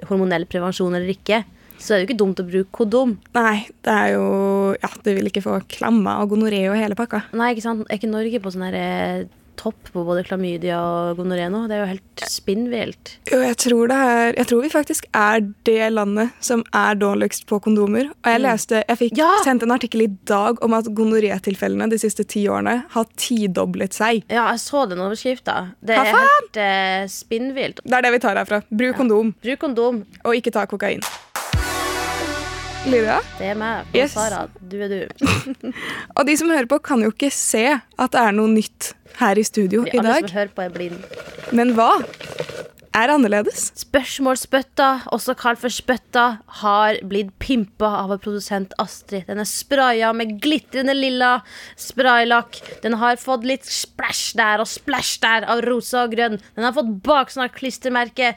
hormonell 0.08 0.48
prevensjon 0.48 0.96
eller 0.96 1.12
ikke, 1.18 1.44
så 1.78 1.94
er 1.94 2.00
det 2.00 2.06
jo 2.06 2.08
ikke 2.10 2.22
dumt 2.24 2.40
å 2.42 2.48
bruke 2.48 2.74
kondom. 2.74 3.18
Nei, 3.38 3.68
det 3.86 3.94
er 3.94 4.14
jo 4.16 4.28
Ja, 4.78 4.90
du 5.04 5.12
vil 5.12 5.30
ikke 5.30 5.44
få 5.46 5.60
klamma 5.72 6.18
og 6.24 6.32
gonoré 6.34 6.64
og 6.72 6.80
hele 6.80 6.98
pakka. 6.98 7.26
Nei, 7.38 7.52
ikke 7.54 7.66
sant? 7.68 7.86
Er 7.88 8.00
ikke 8.00 8.10
Norge 8.12 8.42
på 8.42 8.54
sånn 8.54 8.66
her 8.70 8.80
eh, 8.80 9.28
topp 9.58 9.90
på 9.94 10.04
både 10.08 10.24
klamydia 10.28 10.78
og 10.80 11.18
gonoré 11.20 11.48
nå? 11.52 11.64
Det 11.70 11.76
er 11.78 11.82
jo 11.84 11.90
helt 11.94 12.24
spinnvilt. 12.30 13.14
Jo, 13.32 13.40
jeg 13.44 13.58
tror 13.64 13.90
det 13.92 13.98
er 13.98 14.34
Jeg 14.38 14.48
tror 14.52 14.62
vi 14.64 14.70
faktisk 14.74 15.08
er 15.18 15.42
det 15.68 15.92
landet 15.94 16.32
som 16.44 16.64
er 16.76 16.96
dårligst 17.00 17.46
på 17.50 17.60
kondomer. 17.64 18.12
Og 18.24 18.32
jeg 18.32 18.44
leste 18.44 18.84
Jeg 18.88 18.98
fikk 19.02 19.18
Ja! 19.18 19.30
sendt 19.44 19.64
en 19.66 19.72
artikkel 19.76 20.06
i 20.06 20.10
dag 20.30 20.62
om 20.64 20.74
at 20.78 20.86
gonorétilfellene 20.98 21.90
de 21.92 22.00
siste 22.02 22.24
ti 22.28 22.46
årene 22.48 22.84
har 22.94 23.06
tidoblet 23.18 23.94
seg. 23.98 24.24
Ja, 24.30 24.48
jeg 24.54 24.60
så 24.64 24.86
den 24.90 25.00
overskrifta. 25.04 25.74
Det 25.82 25.96
er 25.98 26.12
helt 26.14 26.58
eh, 26.62 27.06
spinnvilt. 27.12 27.82
Det 27.84 27.94
er 27.98 28.06
det 28.08 28.14
vi 28.18 28.20
tar 28.24 28.38
herfra. 28.40 28.62
Bruk 28.70 28.96
kondom, 29.02 29.34
Bruk 29.44 29.60
kondom. 29.60 30.04
og 30.24 30.36
ikke 30.38 30.54
ta 30.54 30.66
kokain. 30.70 31.02
Lydia? 32.86 33.18
Det 33.40 33.50
er 33.52 33.58
meg. 33.60 33.90
Yes. 33.96 34.14
Sara, 34.16 34.46
du 34.62 34.78
er 34.86 34.92
du. 34.92 35.00
Og 36.18 36.28
de 36.28 36.36
som 36.40 36.52
hører 36.54 36.70
på, 36.70 36.80
kan 36.86 37.02
jo 37.04 37.10
ikke 37.14 37.32
se 37.34 37.66
at 37.74 38.14
det 38.14 38.22
er 38.22 38.36
noe 38.38 38.52
nytt 38.54 38.94
her 39.20 39.40
i 39.40 39.44
studio 39.48 39.84
i 39.88 39.98
dag. 39.98 40.06
alle 40.06 40.28
som 40.30 40.36
hører 40.38 40.54
på, 40.56 40.64
er 40.68 40.74
blind. 40.76 41.02
Men 41.58 41.74
hva 41.78 41.90
er 42.98 43.12
annerledes? 43.14 43.68
Spørsmålsbøtta, 43.82 44.88
også 45.14 45.36
kalt 45.38 45.60
for 45.62 45.74
spøtta, 45.74 46.26
har 46.62 47.02
blitt 47.10 47.34
pimpa 47.44 47.90
av 48.04 48.14
vår 48.14 48.22
produsent 48.24 48.78
Astrid. 48.82 49.28
Den 49.28 49.42
er 49.44 49.50
spraya 49.50 50.14
med 50.18 50.38
glitrende 50.44 50.96
lilla 50.98 51.34
spraylakk. 51.82 52.62
Den 52.86 52.98
har 53.02 53.20
fått 53.22 53.46
litt 53.48 53.68
splash 53.68 54.38
der 54.40 54.64
og 54.64 54.70
splash 54.72 55.20
der 55.26 55.46
av 55.50 55.62
rosa 55.68 56.06
og 56.08 56.16
grønn. 56.16 56.40
Den 56.56 56.66
har 56.70 56.78
fått 56.78 56.96
baksnart 57.06 57.58
klistremerke. 57.58 58.36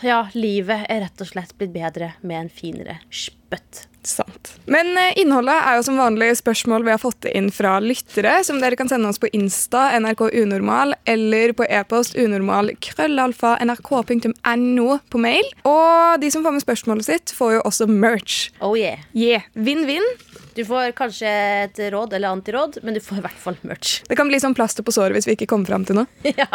Ja, 0.00 0.22
livet 0.32 0.86
er 0.88 1.02
rett 1.04 1.20
og 1.20 1.28
slett 1.28 1.52
blitt 1.58 1.74
bedre 1.74 2.14
med 2.24 2.38
en 2.38 2.52
finere 2.52 3.00
spøtt. 3.12 3.89
Sant. 4.02 4.52
Men 4.70 4.94
eh, 4.96 5.18
innholdet 5.20 5.56
er 5.60 5.76
jo 5.76 5.84
som 5.84 5.98
vanlig 6.00 6.30
spørsmål 6.38 6.86
vi 6.86 6.92
har 6.94 7.00
fått 7.02 7.26
inn 7.28 7.50
fra 7.52 7.74
lyttere, 7.84 8.38
som 8.46 8.60
dere 8.62 8.78
kan 8.78 8.88
sende 8.88 9.10
oss 9.10 9.20
på 9.20 9.28
Insta, 9.36 9.90
NRK 10.00 10.26
Unormal, 10.40 10.94
eller 11.04 11.52
på 11.56 11.66
e-post 11.68 12.16
unormal 12.16 12.72
krøllalfa 12.80 13.56
nrk.no 13.66 14.98
på 15.12 15.20
mail. 15.20 15.52
Og 15.68 16.20
de 16.22 16.32
som 16.32 16.46
får 16.46 16.56
med 16.56 16.64
spørsmålet 16.64 17.10
sitt, 17.10 17.34
får 17.36 17.58
jo 17.58 17.64
også 17.68 17.90
merch. 17.90 18.48
Oh 18.64 18.76
yeah. 18.78 19.04
Yeah, 19.12 19.44
Vinn-vinn. 19.54 20.06
Du 20.54 20.64
får 20.66 20.90
kanskje 20.98 21.30
et 21.64 21.78
råd 21.92 22.12
eller 22.16 22.34
antiråd, 22.34 22.80
men 22.82 22.96
du 22.96 23.00
får 23.00 23.20
i 23.20 23.22
hvert 23.24 23.38
fall 23.40 23.56
merch. 23.62 24.00
Det 24.08 24.16
kan 24.18 24.28
bli 24.28 24.40
sånn 24.42 24.56
plaster 24.56 24.84
på 24.84 24.92
såret 24.92 25.14
hvis 25.16 25.28
vi 25.28 25.36
ikke 25.36 25.46
kommer 25.52 25.70
fram 25.70 25.86
til 25.88 26.00
noe. 26.00 26.08
Ja. 26.40 26.46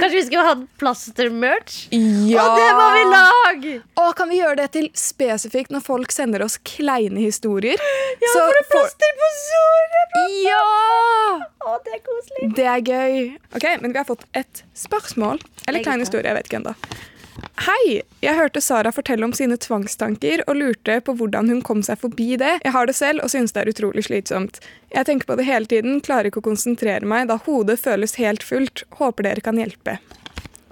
Kanskje 0.00 0.16
vi 0.16 0.22
skulle 0.26 0.44
hatt 0.48 0.62
plaster-merch? 0.80 1.76
Ja! 1.94 2.42
Og 2.42 2.58
det 2.58 2.70
må 2.74 2.86
vi 2.94 3.04
lage! 3.12 3.74
Og 4.02 4.10
kan 4.18 4.30
vi 4.30 4.40
gjøre 4.40 4.58
det 4.64 4.68
til 4.74 4.88
spesifikt 4.98 5.70
når 5.74 5.84
folk 5.86 6.03
sender 6.12 6.42
oss 6.44 6.58
kleine 6.58 7.20
historier? 7.20 7.80
Ja, 8.20 8.28
Så 8.32 8.42
det 8.50 8.60
er 8.60 8.68
plaster 8.70 9.14
på 9.20 9.28
såret! 9.38 10.12
Ja! 10.44 11.40
Å, 11.66 11.72
det 11.84 11.96
er 11.96 12.02
koselig. 12.04 12.50
Det 12.56 12.66
er 12.70 12.84
gøy. 12.86 13.16
Ok, 13.56 13.66
Men 13.82 13.92
vi 13.92 13.98
har 13.98 14.06
fått 14.06 14.22
et 14.38 14.62
spørsmål. 14.78 15.40
Eller 15.66 15.82
klein 15.82 16.00
historie. 16.04 16.28
jeg 16.28 16.36
vet 16.38 16.46
ikke 16.50 16.60
ennå. 16.60 16.74
Hei! 17.64 18.02
Jeg 18.22 18.36
hørte 18.38 18.60
Sara 18.62 18.92
fortelle 18.94 19.26
om 19.26 19.32
sine 19.34 19.56
tvangstanker 19.58 20.44
og 20.46 20.56
lurte 20.60 21.00
på 21.06 21.14
hvordan 21.18 21.50
hun 21.50 21.62
kom 21.66 21.82
seg 21.86 21.98
forbi 22.02 22.36
det. 22.40 22.60
Jeg 22.64 22.72
har 22.74 22.86
det 22.86 22.94
selv 22.98 23.24
og 23.24 23.30
synes 23.34 23.54
det 23.54 23.64
er 23.64 23.70
utrolig 23.74 24.04
slitsomt. 24.06 24.60
Jeg 24.94 25.06
tenker 25.10 25.26
på 25.32 25.36
det 25.40 25.46
hele 25.48 25.66
tiden, 25.70 25.98
klarer 26.04 26.30
ikke 26.30 26.42
å 26.42 26.48
konsentrere 26.50 27.06
meg 27.08 27.26
da 27.30 27.40
hodet 27.46 27.80
føles 27.82 28.14
helt 28.22 28.46
fullt. 28.46 28.84
Håper 29.00 29.26
dere 29.30 29.42
kan 29.44 29.58
hjelpe. 29.58 29.98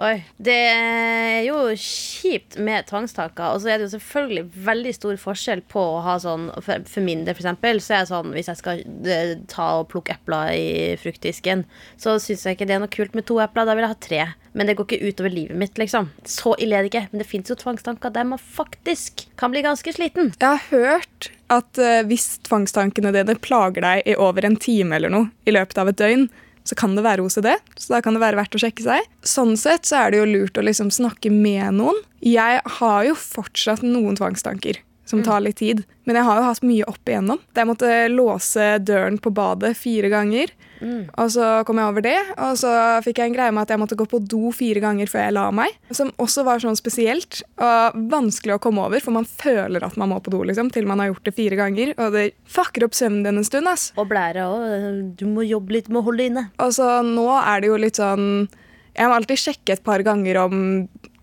Oi. 0.03 0.17
Det 0.43 0.57
er 0.67 1.45
jo 1.47 1.57
kjipt 1.79 2.57
med 2.59 2.89
tvangstanker. 2.89 3.55
Og 3.55 3.63
så 3.63 3.71
er 3.71 3.79
det 3.79 3.87
jo 3.87 3.93
selvfølgelig 3.95 4.65
veldig 4.67 4.95
stor 4.97 5.21
forskjell 5.23 5.63
på 5.71 5.85
å 5.93 6.01
ha 6.03 6.17
sånn 6.23 6.49
For, 6.59 6.83
for 6.91 7.07
min 7.07 7.23
del, 7.23 7.37
for 7.37 7.45
eksempel, 7.45 7.79
så 7.85 7.95
er 7.95 8.03
det 8.03 8.11
sånn 8.11 8.33
hvis 8.35 8.51
jeg 8.51 8.59
skal 8.59 8.83
eh, 9.07 9.35
ta 9.53 9.69
og 9.79 9.91
plukke 9.93 10.17
epler 10.17 10.57
i 10.57 10.69
fruktdisken, 10.99 11.65
så 12.01 12.17
syns 12.23 12.47
jeg 12.49 12.59
ikke 12.59 12.67
det 12.71 12.79
er 12.79 12.83
noe 12.83 12.93
kult 12.93 13.15
med 13.19 13.29
to 13.31 13.39
epler. 13.45 13.69
Da 13.69 13.79
vil 13.79 13.87
jeg 13.87 13.95
ha 13.95 14.01
tre. 14.09 14.29
Men 14.59 14.69
det 14.69 14.77
går 14.77 14.91
ikke 14.91 15.13
utover 15.13 15.33
livet 15.33 15.61
mitt, 15.63 15.79
liksom. 15.81 16.11
Så 16.29 16.57
ille 16.59 16.77
er 16.77 16.85
det 16.85 16.93
ikke. 16.93 17.07
Men 17.13 17.23
det 17.23 17.31
fins 17.31 17.53
jo 17.53 17.57
tvangstanker 17.63 18.13
der 18.13 18.27
man 18.35 18.43
faktisk 18.43 19.29
kan 19.41 19.55
bli 19.55 19.63
ganske 19.65 19.95
sliten. 19.95 20.35
Jeg 20.35 20.49
har 20.49 20.67
hørt 20.75 21.31
at 21.53 21.79
eh, 21.79 22.03
hvis 22.09 22.41
tvangstankene 22.49 23.15
dine 23.15 23.39
plager 23.39 23.85
deg 23.85 24.09
i 24.09 24.19
over 24.19 24.49
en 24.49 24.59
time 24.59 24.99
eller 24.99 25.13
noe 25.13 25.31
i 25.47 25.55
løpet 25.55 25.79
av 25.79 25.93
et 25.93 26.01
døgn, 26.01 26.27
så 26.69 26.79
kan 26.79 26.95
det 26.97 27.05
være 27.07 27.25
OCD, 27.25 27.51
så 27.77 27.97
da 27.97 28.01
kan 28.05 28.17
det 28.17 28.23
være 28.23 28.39
verdt 28.39 28.57
å 28.57 28.63
sjekke 28.63 28.85
seg. 28.85 29.11
Sånn 29.27 29.57
sett 29.61 29.89
så 29.89 30.05
er 30.05 30.13
det 30.13 30.23
jo 30.23 30.31
lurt 30.31 30.59
å 30.59 30.65
liksom 30.67 30.93
snakke 30.95 31.33
med 31.35 31.79
noen. 31.81 31.99
Jeg 32.23 32.63
har 32.79 33.05
jo 33.09 33.19
fortsatt 33.19 33.83
noen 33.87 34.19
tvangstanker 34.19 34.79
som 35.05 35.23
tar 35.23 35.41
litt 35.43 35.59
tid, 35.59 35.83
men 36.07 36.17
jeg 36.17 36.25
har 36.25 36.39
jo 36.39 36.45
hatt 36.47 36.63
mye 36.63 36.85
opp 36.89 37.09
igjennom. 37.11 37.41
Jeg 37.55 37.69
måtte 37.69 37.89
låse 38.09 38.79
døren 38.81 39.19
på 39.19 39.33
badet 39.35 39.75
fire 39.77 40.09
ganger, 40.13 40.53
og 40.83 41.29
så 41.31 41.49
kom 41.67 41.79
jeg 41.79 41.91
over 41.93 42.03
det. 42.03 42.17
Og 42.43 42.57
så 42.59 42.71
fikk 43.05 43.19
jeg 43.21 43.31
en 43.31 43.37
greie 43.37 43.53
med 43.55 43.63
at 43.63 43.71
jeg 43.71 43.79
måtte 43.83 43.99
gå 43.99 44.07
på 44.11 44.19
do 44.19 44.51
fire 44.51 44.81
ganger 44.83 45.11
før 45.11 45.27
jeg 45.27 45.35
la 45.37 45.45
meg, 45.55 45.77
som 45.95 46.11
også 46.23 46.43
var 46.47 46.63
sånn 46.63 46.79
spesielt 46.79 47.43
og 47.63 47.99
vanskelig 48.11 48.57
å 48.57 48.63
komme 48.63 48.83
over, 48.87 49.03
for 49.05 49.15
man 49.15 49.29
føler 49.29 49.85
at 49.87 49.99
man 50.01 50.11
må 50.11 50.19
på 50.23 50.33
do 50.35 50.43
liksom, 50.49 50.73
til 50.75 50.89
man 50.91 51.03
har 51.03 51.13
gjort 51.13 51.29
det 51.29 51.37
fire 51.37 51.59
ganger, 51.61 51.95
og 51.99 52.17
det 52.17 52.25
fucker 52.51 52.87
opp 52.89 52.97
søvnen 52.99 53.23
din 53.27 53.39
en 53.43 53.47
stund. 53.47 53.69
ass. 53.71 53.93
Og 53.97 54.09
blære 54.11 54.43
òg. 54.49 55.15
Du 55.19 55.27
må 55.31 55.47
jobbe 55.47 55.79
litt 55.79 55.89
med 55.93 56.03
å 56.03 56.07
holde 56.09 56.27
inne. 56.31 56.49
Og 56.63 56.75
så 56.75 56.89
nå 57.07 57.29
er 57.39 57.63
det 57.63 57.71
jo 57.71 57.79
litt 57.79 58.01
sånn 58.01 58.49
Jeg 58.93 59.09
må 59.09 59.15
alltid 59.17 59.41
sjekke 59.41 59.73
et 59.73 59.85
par 59.85 60.03
ganger 60.05 60.37
om 60.43 60.57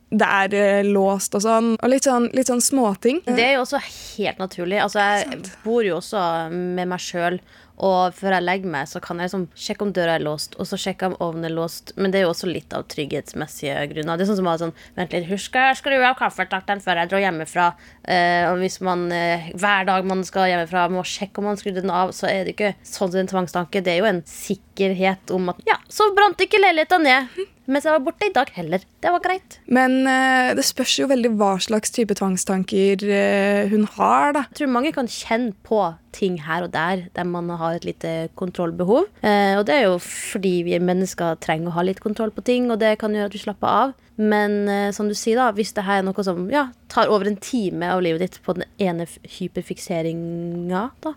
det 0.10 0.26
er 0.26 0.58
eh, 0.58 0.90
låst 0.90 1.36
og 1.38 1.46
sånn. 1.46 1.74
Og 1.78 1.92
litt 1.92 2.08
sånn, 2.08 2.30
litt 2.36 2.50
sånn 2.50 2.64
småting. 2.64 3.22
Det 3.28 3.46
er 3.46 3.58
jo 3.58 3.64
også 3.66 3.82
helt 3.86 4.42
naturlig. 4.42 4.82
Altså, 4.82 5.04
jeg 5.22 5.42
bor 5.64 5.86
jo 5.86 6.00
også 6.00 6.22
med 6.54 6.90
meg 6.90 7.04
sjøl. 7.04 7.42
Og 7.80 8.12
før 8.12 8.36
jeg 8.36 8.44
legger 8.44 8.72
meg, 8.74 8.88
så 8.92 9.00
kan 9.00 9.22
jeg 9.22 9.30
liksom 9.30 9.46
sjekke 9.56 9.86
om 9.86 9.92
døra 9.96 10.18
er 10.18 10.24
låst, 10.26 10.58
og 10.60 10.68
så 10.68 10.76
sjekke 10.80 11.08
om 11.08 11.14
ovnen 11.24 11.48
er 11.48 11.54
låst. 11.56 11.94
Men 11.96 12.12
det 12.12 12.20
er 12.20 12.26
jo 12.26 12.34
også 12.34 12.50
litt 12.50 12.74
av 12.76 12.84
trygghetsmessige 12.92 13.78
grunner. 13.94 14.20
Det 14.20 14.26
er 14.26 14.30
sånn 14.34 14.40
som 14.42 14.50
ha 14.52 14.58
sånn 14.60 14.74
Vent 14.98 15.16
litt, 15.16 15.30
husk 15.30 15.56
å 15.56 15.70
skru 15.80 15.96
av 15.96 16.18
kaffetakteren 16.20 16.84
før 16.84 17.00
jeg 17.00 17.12
drar 17.14 17.24
hjemmefra. 17.24 17.70
Eh, 18.04 18.50
og 18.50 18.60
hvis 18.60 18.82
man 18.84 19.06
eh, 19.16 19.48
hver 19.56 19.88
dag 19.88 20.10
man 20.12 20.26
skal 20.28 20.50
hjemmefra, 20.52 20.90
må 20.92 21.06
sjekke 21.08 21.40
om 21.40 21.48
man 21.54 21.62
skrudde 21.62 21.86
den 21.86 21.94
av, 21.94 22.12
så 22.16 22.28
er 22.28 22.44
det 22.44 22.58
ikke 22.58 22.74
sånn 22.84 23.16
en 23.22 23.32
tvangstanke. 23.32 23.84
Det 23.86 23.96
er 23.96 24.04
jo 24.04 24.12
en 24.12 24.22
sikkerhet 24.28 25.32
om 25.36 25.54
at 25.54 25.64
Ja, 25.70 25.80
så 25.88 26.12
brant 26.18 26.44
ikke 26.44 26.60
leiligheta 26.60 27.00
ned 27.00 27.32
mens 27.70 27.86
jeg 27.88 27.96
var 27.96 28.04
borte 28.04 28.28
i 28.28 28.34
dag 28.36 28.50
heller. 28.56 28.84
Det 29.00 29.14
var 29.14 29.24
greit. 29.24 29.60
Men 29.70 30.02
eh, 30.10 30.52
det 30.58 30.66
spørs 30.68 30.98
jo 31.00 31.10
veldig 31.12 31.32
hva 31.40 31.54
slags 31.64 31.94
type 31.96 32.18
tvangstanker 32.18 33.06
eh, 33.06 33.70
hun 33.72 33.86
har, 33.96 34.34
da. 34.36 34.46
Jeg 34.50 34.62
tror 34.62 34.74
mange 34.74 34.94
kan 34.96 35.10
kjenne 35.10 35.54
på 35.68 35.84
ting 36.16 36.40
her 36.42 36.66
og 36.66 36.74
der 36.74 37.06
der 37.16 37.28
man 37.30 37.50
har 37.54 37.78
et 37.78 37.86
lite 37.86 38.30
kontrollbehov. 38.40 39.08
Eh, 39.22 39.56
og 39.60 39.66
det 39.70 39.78
er 39.78 39.88
jo 39.88 39.98
fordi 40.02 40.60
vi 40.68 40.82
mennesker 40.82 41.40
trenger 41.44 41.72
å 41.72 41.78
ha 41.78 41.86
litt 41.86 42.02
kontroll 42.04 42.34
på 42.34 42.46
ting, 42.50 42.70
og 42.74 42.82
det 42.82 42.98
kan 43.02 43.16
gjøre 43.16 43.32
at 43.32 43.38
vi 43.38 43.44
slapper 43.46 43.70
av. 43.86 43.98
Men 44.20 44.68
eh, 44.68 44.92
som 44.96 45.08
du 45.08 45.16
sier, 45.16 45.40
da, 45.40 45.54
hvis 45.56 45.72
det 45.78 45.86
her 45.88 46.02
er 46.02 46.08
noe 46.08 46.26
som 46.28 46.50
ja, 46.52 46.68
tar 46.92 47.12
over 47.12 47.30
en 47.30 47.40
time 47.40 47.88
av 47.94 48.04
livet 48.04 48.26
ditt 48.26 48.40
på 48.44 48.58
den 48.58 48.68
ene 48.82 49.08
hyperfikseringa, 49.38 50.90
da, 51.06 51.14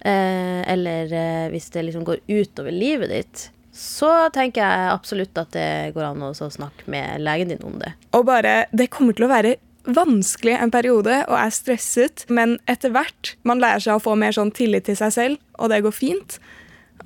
eh, 0.00 0.62
eller 0.72 1.12
eh, 1.14 1.48
hvis 1.52 1.70
det 1.74 1.86
liksom 1.86 2.06
går 2.08 2.24
utover 2.26 2.74
livet 2.74 3.12
ditt, 3.14 3.44
så 3.72 4.28
tenker 4.34 4.62
jeg 4.62 4.92
absolutt 4.92 5.38
at 5.40 5.52
det 5.56 5.92
går 5.96 6.10
an 6.10 6.24
å 6.28 6.32
snakke 6.36 6.88
med 6.92 7.22
legen 7.24 7.54
din 7.54 7.62
om 7.64 7.78
det. 7.80 7.94
Og 8.12 8.26
bare 8.28 8.66
Det 8.72 8.90
kommer 8.92 9.16
til 9.16 9.26
å 9.26 9.32
være 9.32 9.56
vanskelig 9.82 10.54
en 10.60 10.70
periode 10.70 11.22
og 11.26 11.36
er 11.38 11.54
stresset, 11.54 12.26
men 12.30 12.58
etter 12.70 12.92
hvert 12.94 13.34
man 13.48 13.62
lærer 13.62 13.82
seg 13.82 13.98
å 13.98 14.04
få 14.04 14.14
mer 14.18 14.34
sånn 14.36 14.52
tillit 14.54 14.86
til 14.86 14.98
seg 14.98 15.14
selv, 15.14 15.40
og 15.58 15.72
det 15.72 15.82
går 15.82 15.94
fint. 15.96 16.38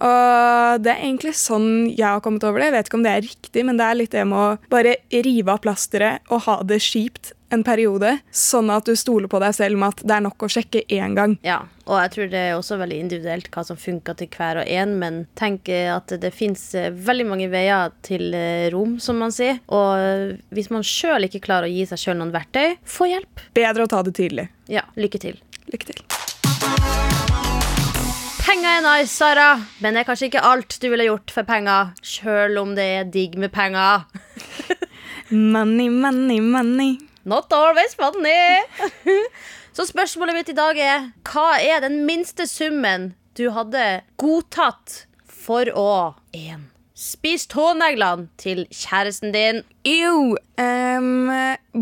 Og 0.00 0.82
det 0.84 0.92
er 0.92 1.04
egentlig 1.04 1.36
sånn 1.38 1.88
jeg 1.92 2.06
har 2.06 2.22
kommet 2.24 2.44
over 2.46 2.60
det. 2.60 2.70
Jeg 2.70 2.76
vet 2.76 2.90
ikke 2.90 3.00
om 3.00 3.06
det 3.06 3.14
er 3.14 3.26
riktig, 3.26 3.66
men 3.66 3.80
det 3.80 3.88
er 3.88 4.00
litt 4.02 4.14
det 4.14 4.26
med 4.28 4.38
å 4.38 4.72
bare 4.72 4.98
rive 5.12 5.54
av 5.54 5.62
plasteret 5.64 6.32
og 6.32 6.46
ha 6.48 6.60
det 6.66 6.82
kjipt 6.84 7.32
en 7.54 7.62
periode, 7.66 8.16
sånn 8.34 8.70
at 8.74 8.88
du 8.88 8.96
stoler 8.98 9.30
på 9.30 9.38
deg 9.42 9.54
selv 9.56 9.78
med 9.78 9.94
at 9.94 10.02
det 10.02 10.16
er 10.16 10.24
nok 10.24 10.46
å 10.46 10.50
sjekke 10.50 10.82
én 10.92 11.14
gang. 11.16 11.36
Ja, 11.46 11.60
og 11.86 12.00
jeg 12.02 12.12
tror 12.14 12.32
det 12.32 12.42
er 12.42 12.54
også 12.56 12.78
veldig 12.80 12.98
individuelt 13.04 13.50
hva 13.54 13.62
som 13.68 13.78
funker 13.78 14.18
til 14.18 14.30
hver 14.34 14.62
og 14.62 14.72
en, 14.78 14.96
men 15.02 15.20
tenk 15.38 15.70
eh, 15.70 15.92
at 15.94 16.16
det 16.22 16.32
fins 16.34 16.68
veldig 16.74 17.28
mange 17.30 17.48
veier 17.52 17.94
til 18.06 18.34
eh, 18.34 18.66
rom, 18.74 18.98
som 19.02 19.22
man 19.22 19.34
sier. 19.34 19.62
Og 19.70 19.88
eh, 19.94 20.36
hvis 20.56 20.72
man 20.74 20.86
sjøl 20.86 21.30
ikke 21.30 21.44
klarer 21.46 21.70
å 21.70 21.74
gi 21.74 21.86
seg 21.92 22.02
sjøl 22.02 22.20
noen 22.20 22.34
verktøy, 22.34 22.76
få 22.82 23.10
hjelp. 23.12 23.46
Bedre 23.56 23.86
å 23.86 23.94
ta 23.94 24.02
det 24.06 24.16
tidlig. 24.18 24.50
Ja, 24.70 24.86
lykke 24.98 25.22
til. 25.22 25.42
Lykke 25.70 25.92
til. 25.94 27.45
Penger 28.46 28.76
er 28.76 28.82
nice, 28.84 29.10
Sara, 29.10 29.56
men 29.82 29.96
det 29.96 30.04
er 30.04 30.06
kanskje 30.06 30.28
ikke 30.28 30.42
alt 30.46 30.76
du 30.78 30.84
ville 30.92 31.08
gjort 31.08 31.32
for 31.34 31.46
penger, 31.48 31.88
sjøl 32.06 32.60
om 32.60 32.76
det 32.76 32.84
er 33.00 33.08
digg 33.10 33.34
med 33.42 33.50
penger. 33.50 34.04
Money, 35.30 35.88
money, 35.90 36.38
money. 36.38 36.92
Not 37.26 37.50
always 37.50 37.96
money. 37.98 38.62
Så 39.74 39.88
spørsmålet 39.88 40.36
mitt 40.36 40.52
i 40.52 40.54
dag 40.54 40.78
er 40.78 41.08
hva 41.26 41.56
er 41.58 41.82
den 41.82 42.04
minste 42.06 42.46
summen 42.46 43.10
du 43.34 43.48
hadde 43.50 43.82
godtatt 44.22 45.02
for 45.26 45.66
å 45.74 45.90
en, 46.38 46.68
Spise 46.94 47.50
tåneglene 47.50 48.30
til 48.38 48.62
kjæresten 48.70 49.34
din. 49.34 49.64
Jo, 49.82 50.36
Um, 50.56 51.26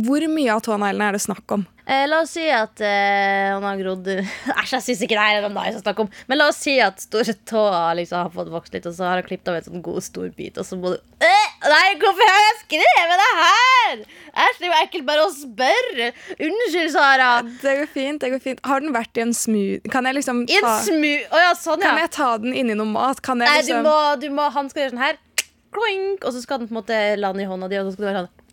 hvor 0.03 0.25
mye 0.33 0.51
av 0.57 0.65
tåneglene 0.67 1.13
er 1.13 1.15
det 1.15 1.23
snakk 1.23 1.53
om? 1.55 1.69
Eh, 1.85 2.07
la 2.09 2.23
oss 2.25 2.31
si 2.33 2.45
at 2.49 2.81
eh, 2.81 3.51
han 3.53 3.65
har 3.67 3.77
grodd 3.77 4.07
Æsj, 4.15 4.71
jeg 4.73 4.85
syns 4.87 5.03
ikke 5.05 5.19
det 5.19 5.25
her 5.27 5.37
er 5.37 5.43
noe 5.45 5.53
nice 5.53 5.77
å 5.77 5.83
snakke 5.83 6.07
om. 6.07 6.13
Men 6.31 6.41
la 6.41 6.47
oss 6.49 6.63
si 6.65 6.79
at 6.81 7.03
store 7.03 7.35
tåa 7.45 7.91
liksom 7.99 8.23
har 8.23 8.31
fått 8.33 8.49
vokst 8.53 8.77
litt, 8.77 8.87
og 8.89 8.95
så 8.97 9.05
har 9.05 9.21
han 9.21 9.27
klippet 9.27 9.51
av 9.53 9.59
en 9.59 9.67
sånn 9.67 9.83
god 9.85 10.05
stor 10.07 10.31
bit, 10.33 10.57
og 10.57 10.65
så 10.65 10.79
må 10.81 10.95
du 10.95 10.97
eh, 10.97 11.51
Nei, 11.69 11.83
hvorfor 12.01 12.31
har 12.31 12.41
jeg 12.47 12.57
skrevet 12.63 13.21
det 13.21 13.29
her?! 13.41 14.01
Æsj, 14.45 14.57
det 14.61 14.67
er 14.67 14.71
jo 14.71 14.79
ekkelt 14.79 15.07
bare 15.09 15.27
å 15.27 15.33
spørre. 15.33 16.09
Unnskyld, 16.35 16.91
Sara. 16.95 17.29
Det 17.45 17.75
går 17.83 17.91
fint. 17.93 18.21
det 18.25 18.31
går 18.33 18.43
fint. 18.47 18.63
Har 18.67 18.85
den 18.85 18.97
vært 18.97 19.21
i 19.21 19.25
en 19.25 19.35
smooth 19.37 19.93
Kan 19.93 20.09
jeg 20.09 20.19
liksom 20.19 20.43
I 20.49 20.57
en 20.59 20.67
ta, 20.67 20.79
smu... 20.89 21.13
Å 21.29 21.43
ja, 21.45 21.53
sånn, 21.59 21.85
kan 21.85 22.01
jeg 22.01 22.13
ta 22.17 22.31
den 22.41 22.57
inni 22.57 22.77
noe 22.79 22.89
mat? 22.91 23.21
Kan 23.25 23.45
jeg 23.45 23.53
Nei, 23.53 23.61
du 23.61 23.69
liksom 23.69 23.85
må, 23.87 23.99
du 24.25 24.31
må, 24.35 24.49
han 24.57 24.73
skal 24.73 24.87
gjøre 24.87 24.97
sånn 24.97 25.05
her. 25.05 25.21
Kloink, 25.75 26.25
og 26.25 26.33
så 26.33 26.41
skal 26.41 26.63
den 26.63 26.71
på 26.71 26.77
en 26.77 26.81
måte 26.81 27.03
lande 27.21 27.45
i 27.45 27.51
hånda 27.51 27.69
di, 27.69 27.81
og 27.81 27.89
så 27.91 27.95
skal 27.95 28.07
du 28.07 28.11
være 28.11 28.25
sånn 28.25 28.44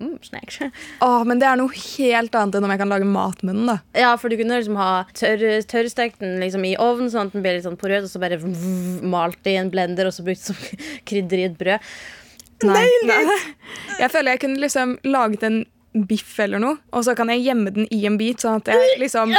mm, 0.00 0.16
snacks. 0.26 0.58
Åh, 1.06 1.22
Men 1.28 1.40
det 1.42 1.48
er 1.50 1.60
noe 1.60 1.72
helt 1.74 2.34
annet 2.38 2.58
enn 2.58 2.66
om 2.68 2.74
jeg 2.74 2.82
kan 2.82 2.92
lage 2.92 3.08
mat 3.08 3.42
med 3.46 3.58
den. 3.58 3.70
da 3.70 3.78
Ja, 3.96 4.14
for 4.20 4.32
du 4.32 4.38
kunne 4.40 4.58
liksom 4.60 4.78
ha 4.80 4.90
tørr, 5.16 5.46
tørrstekt 5.68 6.20
den 6.24 6.38
liksom 6.42 6.66
i 6.68 6.76
ovnen, 6.80 7.10
sånn 7.12 7.30
at 7.30 7.36
den 7.36 7.44
blir 7.46 7.58
litt 7.58 7.66
sånn 7.68 7.78
porøs, 7.80 8.08
og 8.08 8.12
så 8.12 8.22
bare 8.22 8.40
vrv, 8.42 9.02
malt 9.06 9.40
det 9.46 9.56
i 9.56 9.60
en 9.62 9.72
blender, 9.72 10.08
og 10.08 10.16
så 10.16 10.26
brukt 10.26 10.44
som 10.44 10.58
krydder 11.08 11.42
i 11.44 11.48
et 11.50 11.58
brød. 11.60 11.94
Nei, 12.64 12.86
nei. 13.04 13.22
Jeg 14.00 14.08
føler 14.12 14.32
jeg 14.32 14.46
kunne 14.46 14.62
liksom 14.62 14.96
laget 15.04 15.42
en 15.44 15.64
biff 16.08 16.38
eller 16.40 16.60
noe, 16.60 16.78
og 16.92 17.04
så 17.06 17.14
kan 17.16 17.30
jeg 17.32 17.44
gjemme 17.44 17.72
den 17.72 17.88
i 17.92 18.02
en 18.08 18.16
bit, 18.20 18.40
sånn 18.44 18.60
at 18.60 18.68
jeg 18.72 18.98
liksom 19.00 19.32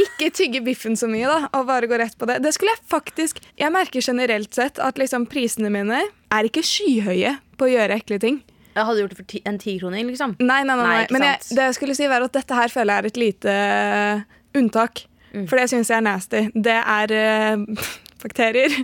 ikke 0.00 0.30
tygge 0.34 0.62
biffen 0.64 0.96
så 0.98 1.08
mye, 1.10 1.28
da, 1.28 1.48
og 1.54 1.68
bare 1.68 1.88
går 1.90 2.02
rett 2.04 2.16
på 2.18 2.28
det. 2.28 2.40
Det 2.44 2.54
skulle 2.56 2.74
jeg 2.74 2.82
faktisk 2.90 3.40
Jeg 3.60 3.72
merker 3.74 4.02
generelt 4.02 4.54
sett 4.56 4.80
at 4.82 4.98
liksom 4.98 5.26
prisene 5.30 5.70
mine 5.72 6.00
er 6.34 6.48
ikke 6.48 6.64
skyhøye 6.66 7.36
på 7.58 7.68
å 7.68 7.70
gjøre 7.70 8.00
ekle 8.00 8.18
ting. 8.22 8.40
Jeg 8.74 8.84
hadde 8.88 9.02
gjort 9.04 9.14
det 9.14 9.18
for 9.20 9.30
ti, 9.30 9.42
en 9.46 9.58
tikroning, 9.62 10.06
liksom. 10.10 10.36
Nei, 10.42 10.62
nei, 10.66 10.76
nei, 10.76 10.84
Nei, 10.84 10.94
nei. 11.02 11.10
Men 11.14 11.26
jeg, 11.30 11.42
det 11.54 11.68
jeg 11.70 11.76
skulle 11.78 11.94
si 11.98 12.08
var 12.10 12.24
at 12.26 12.32
dette 12.34 12.54
her 12.58 12.72
føler 12.72 12.94
jeg 12.96 13.04
er 13.04 13.10
et 13.12 13.20
lite 13.22 13.58
eh, 13.58 14.24
unntak. 14.58 15.04
Mm. 15.34 15.46
For 15.50 15.58
det 15.58 15.68
syns 15.70 15.90
jeg 15.90 15.98
er 15.98 16.06
nasty. 16.06 16.40
Det 16.54 16.74
er 16.78 17.14
uh, 17.58 17.86
bakterier. 18.24 18.74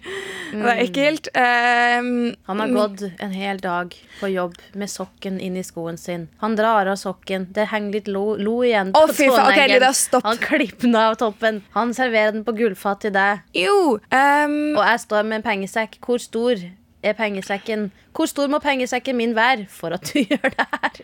Det 0.52 0.66
er 0.74 0.84
ekkelt. 0.86 1.30
Eh, 1.34 1.78
Mm. 2.00 2.34
Han 2.46 2.60
har 2.60 2.68
gått 2.72 3.02
en 3.20 3.32
hel 3.34 3.58
dag 3.60 3.92
på 4.20 4.28
jobb 4.30 4.54
med 4.78 4.88
sokken 4.88 5.36
inn 5.42 5.56
i 5.58 5.62
skoen 5.66 5.98
sin. 6.00 6.28
Han 6.40 6.54
drar 6.56 6.88
av 6.88 6.96
sokken. 6.96 7.48
Det 7.52 7.66
henger 7.72 7.92
litt 7.98 8.08
lo, 8.08 8.36
lo 8.40 8.54
igjen 8.64 8.92
på. 8.94 9.02
Ok, 9.04 9.18
tåneglen. 9.18 9.74
Lida, 9.74 9.90
stopp. 9.96 10.24
Han 10.24 10.38
klipper 10.40 10.86
den 10.86 10.96
av 10.96 11.18
toppen. 11.20 11.60
Han 11.74 11.92
serverer 11.96 12.32
den 12.38 12.44
på 12.46 12.54
gullfat 12.56 13.02
til 13.04 13.12
deg. 13.12 13.42
jo 13.58 13.98
um, 13.98 14.56
Og 14.78 14.84
jeg 14.86 15.02
står 15.04 15.28
med 15.28 15.40
en 15.40 15.46
pengesekk. 15.50 15.98
Hvor 16.06 16.22
stor 16.22 16.62
er 17.02 17.14
pengesekken? 17.16 17.88
Hvor 18.16 18.28
stor 18.28 18.48
må 18.52 18.58
pengesekken 18.60 19.16
min 19.16 19.32
være 19.36 19.66
for 19.72 19.94
at 19.96 20.04
du 20.10 20.20
gjør 20.30 20.50
det 20.52 20.66
her? 20.72 20.98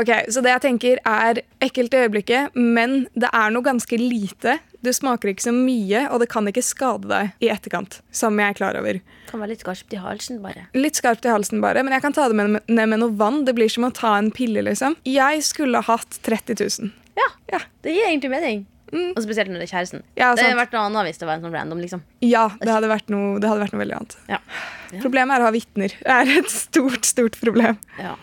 Ok, 0.00 0.10
Så 0.28 0.42
det 0.44 0.52
jeg 0.52 0.64
tenker 0.66 1.00
er 1.08 1.40
ekkelt 1.64 1.94
i 1.96 2.02
øyeblikket, 2.04 2.56
men 2.58 3.06
det 3.16 3.30
er 3.32 3.54
noe 3.54 3.64
ganske 3.64 3.96
lite. 4.00 4.58
Du 4.84 4.92
smaker 4.94 5.32
ikke 5.32 5.42
så 5.48 5.54
mye, 5.54 6.04
og 6.12 6.20
det 6.22 6.28
kan 6.30 6.46
ikke 6.46 6.62
skade 6.62 7.08
deg 7.10 7.32
i 7.42 7.48
etterkant. 7.50 8.00
Som 8.14 8.38
jeg 8.38 8.52
er 8.54 8.58
klar 8.60 8.78
over. 8.78 9.00
Det 9.00 9.30
kan 9.32 9.40
være 9.42 9.54
litt 9.56 9.64
skarpt 9.64 9.96
i 9.96 10.02
halsen, 10.04 10.38
bare. 10.44 10.66
Litt 10.78 11.00
skarpt 11.00 11.26
i 11.26 11.32
halsen, 11.32 11.60
bare, 11.64 11.82
men 11.82 11.96
jeg 11.96 12.04
kan 12.04 12.14
ta 12.14 12.28
det 12.30 12.36
med, 12.38 12.60
ned 12.68 12.92
med 12.92 13.02
noe 13.02 13.16
vann. 13.18 13.42
Det 13.48 13.56
blir 13.58 13.72
som 13.72 13.88
å 13.88 13.92
ta 13.96 14.14
en 14.20 14.30
pille, 14.34 14.62
liksom. 14.68 14.94
Jeg 15.08 15.42
skulle 15.48 15.82
hatt 15.88 16.20
30 16.28 16.60
000. 16.82 16.92
Ja, 17.18 17.28
Ja. 17.56 17.58
det 17.82 17.96
gir 17.96 18.06
egentlig 18.06 18.30
mening. 18.30 18.66
Og 18.92 19.20
spesielt 19.24 19.50
når 19.52 19.60
det 19.62 19.66
er 19.68 19.72
kjæresten. 19.74 20.02
Ja, 20.16 20.30
det 20.34 20.44
hadde 20.46 20.58
vært 20.58 20.72
noe 20.76 20.86
annet 20.88 21.08
hvis 21.10 21.20
det 21.20 21.28
var 21.28 21.36
en 21.38 21.44
sånn 21.44 21.54
random, 21.54 21.80
liksom. 21.84 22.02
Ja, 22.24 22.46
det 22.62 22.70
hadde 22.72 22.88
vært 22.90 23.12
noe, 23.12 23.36
det 23.42 23.50
hadde 23.50 23.62
vært 23.66 23.74
noe 23.76 23.82
veldig 23.82 23.96
annet. 23.98 24.16
Ja. 24.30 24.38
Ja. 24.94 25.00
Problemet 25.02 25.36
er 25.36 25.44
å 25.44 25.48
ha 25.50 25.54
vitner. 25.54 25.94
Det 26.00 26.14
er 26.14 26.32
et 26.38 26.52
stort, 26.52 27.04
stort 27.08 27.36
problem. 27.42 27.78
ja. 28.00 28.14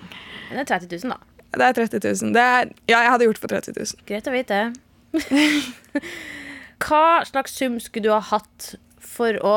Men 0.50 0.60
det 0.60 0.66
er 0.66 0.78
30 0.78 1.08
000, 1.10 1.14
da. 1.16 1.18
Det 1.56 1.66
er 1.66 1.78
30 1.78 2.04
000. 2.24 2.34
Det 2.36 2.42
er, 2.42 2.68
ja, 2.92 3.00
jeg 3.02 3.12
hadde 3.16 3.26
gjort 3.30 3.40
for 3.42 3.54
30 3.54 3.78
000. 3.80 4.04
Greit 4.10 4.28
å 4.30 4.34
vite. 4.34 4.60
Hva 6.86 7.04
slags 7.26 7.56
sum 7.58 7.80
skulle 7.82 8.10
du 8.10 8.12
ha 8.14 8.20
hatt 8.22 8.76
for 9.16 9.38
å 9.48 9.54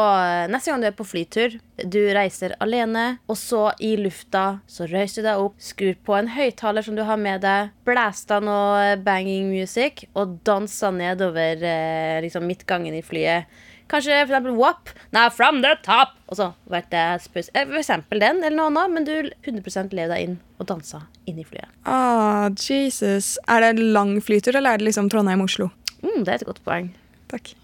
Neste 0.53 0.71
gang 0.71 0.83
du 0.83 0.87
er 0.89 0.95
på 0.97 1.07
flytur, 1.07 1.57
du 1.83 1.99
reiser 2.15 2.55
alene, 2.63 3.19
og 3.31 3.37
så 3.39 3.69
i 3.85 3.95
lufta 4.01 4.61
så 4.71 4.87
røyser 4.91 5.23
du 5.25 5.29
deg 5.29 5.43
opp, 5.43 5.57
skrur 5.63 5.97
på 6.07 6.15
en 6.19 6.31
høyttaler 6.35 6.87
som 6.87 6.97
du 6.99 7.03
har 7.09 7.19
med 7.21 7.43
deg, 7.45 7.73
blæster 7.89 8.45
noe 8.45 8.95
banging 9.05 9.51
music 9.53 10.07
og 10.15 10.39
danser 10.47 10.95
nedover 10.95 11.65
eh, 11.67 12.21
liksom 12.25 12.47
midtgangen 12.49 12.95
i 12.99 13.03
flyet. 13.05 13.51
Kanskje 13.89 14.19
for 14.27 14.35
eksempel 14.35 14.57
WAP. 14.59 14.91
Now 15.17 15.31
from 15.33 15.63
the 15.65 15.75
top! 15.85 16.13
Og 16.29 16.37
så 16.37 16.51
vet 16.69 16.91
det 16.93 17.05
spus. 17.25 17.49
Eh, 17.57 17.65
For 17.71 17.81
eksempel 17.81 18.21
den, 18.21 18.43
eller 18.45 18.57
noe 18.59 18.69
annet, 18.69 18.93
men 18.99 19.07
du 19.09 19.31
100% 19.49 19.95
lever 19.97 20.13
deg 20.13 20.27
inn 20.27 20.35
og 20.61 20.69
danser 20.69 21.07
inn 21.31 21.41
i 21.41 21.47
flyet. 21.49 21.71
Ah, 21.89 22.51
Jesus. 22.53 23.39
Er 23.49 23.65
det 23.65 23.81
lang 23.81 24.19
flytur, 24.21 24.59
eller 24.59 24.77
er 24.77 24.83
det 24.83 24.91
liksom 24.91 25.09
Trondheim-Oslo? 25.13 25.71
Mm, 26.03 26.21
det 26.27 26.35
er 26.35 26.37
et 26.43 26.47
godt 26.51 26.61
poeng. 26.69 26.93
Takk. 27.33 27.55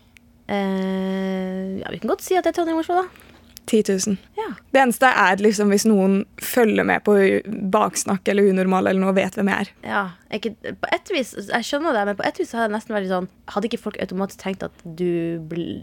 Eh, 0.49 1.79
ja, 1.83 1.91
vi 1.93 1.99
kan 2.03 2.11
godt 2.15 2.25
si 2.25 2.37
at 2.39 2.45
det 2.47 2.53
er 2.55 2.59
Trondheim 2.61 2.83
Oslo, 2.83 3.03
da. 3.05 3.31
10 3.65 3.79
000. 3.89 4.17
Ja. 4.37 4.51
Det 4.77 4.81
eneste 4.83 5.09
er 5.09 5.41
liksom 5.41 5.71
hvis 5.73 5.87
noen 5.89 6.19
følger 6.37 6.85
med 6.85 7.01
på 7.07 7.15
baksnakk 7.73 8.29
eller 8.29 8.51
unormal 8.53 8.91
eller 8.91 9.01
noe, 9.01 9.15
vet 9.17 9.39
hvem 9.39 9.49
jeg 9.49 9.65
er. 9.65 9.71
ja 9.89 10.03
ikke, 10.35 10.51
på 10.83 10.89
et 10.93 11.11
vis, 11.15 11.31
Jeg 11.49 11.65
skjønner 11.65 11.95
det, 11.97 12.03
men 12.11 12.17
på 12.19 12.27
et 12.29 12.41
vis 12.43 12.51
hadde 12.53 12.67
jeg 12.67 12.73
nesten 12.75 12.93
vært 12.97 13.07
sånn 13.09 13.29
Hadde 13.55 13.69
ikke 13.71 13.79
folk 13.81 13.97
automatisk 14.03 14.43
tenkt 14.43 14.65
at, 14.67 14.83
du, 14.85 15.07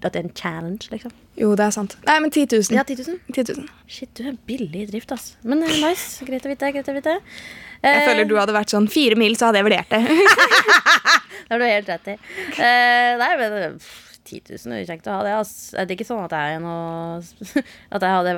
at 0.04 0.12
det 0.14 0.20
er 0.20 0.28
en 0.28 0.34
challenge, 0.38 0.92
liksom? 0.92 1.14
Jo, 1.40 1.54
det 1.58 1.66
er 1.66 1.74
sant. 1.74 1.96
Nei, 2.06 2.20
men 2.22 2.30
10 2.36 2.46
000. 2.52 2.76
Ja, 2.78 2.84
10 2.86 3.00
000? 3.02 3.18
10 3.34 3.58
000. 3.64 3.74
Shit, 3.90 4.14
du 4.20 4.28
er 4.30 4.38
billig 4.46 4.84
i 4.84 4.90
drift, 4.92 5.16
ass. 5.16 5.32
Men 5.42 5.64
eh, 5.66 5.74
nice. 5.82 6.22
Greit 6.28 6.46
å 6.46 6.52
vite. 6.52 6.70
greit 6.76 6.92
å 6.92 6.98
vite 7.00 7.18
Jeg 7.18 7.98
Eh, 7.98 8.06
føler 8.12 8.28
du 8.30 8.36
hadde 8.38 8.54
vært 8.54 8.70
sånn 8.76 8.86
fire 8.94 9.18
mil, 9.18 9.34
så 9.40 9.48
hadde 9.50 9.64
jeg 9.64 9.72
vurdert 9.72 9.90
det. 9.90 10.04
Det 11.48 11.56
har 11.56 11.60
du 11.60 11.66
helt 11.66 11.90
rett 11.90 12.12
i. 12.14 12.18
Eh, 12.62 13.16
nei, 13.18 13.32
men 13.40 13.56
eh, 13.58 13.72
pff, 13.80 14.11
10 14.28 14.42
000 14.68 14.78
er 14.78 14.88
kjekt 14.88 15.10
å 15.10 15.18
ha 15.18 15.28
det. 15.28 15.36
Altså. 15.42 15.76
Det 15.78 15.94
er 15.94 15.98
ikke 15.98 16.10
sånn 16.10 16.26
at 16.26 16.36
jeg 16.38 16.58
er 16.58 16.64
noe 16.64 17.22
At 17.96 18.06
jeg 18.06 18.18
hadde 18.18 18.36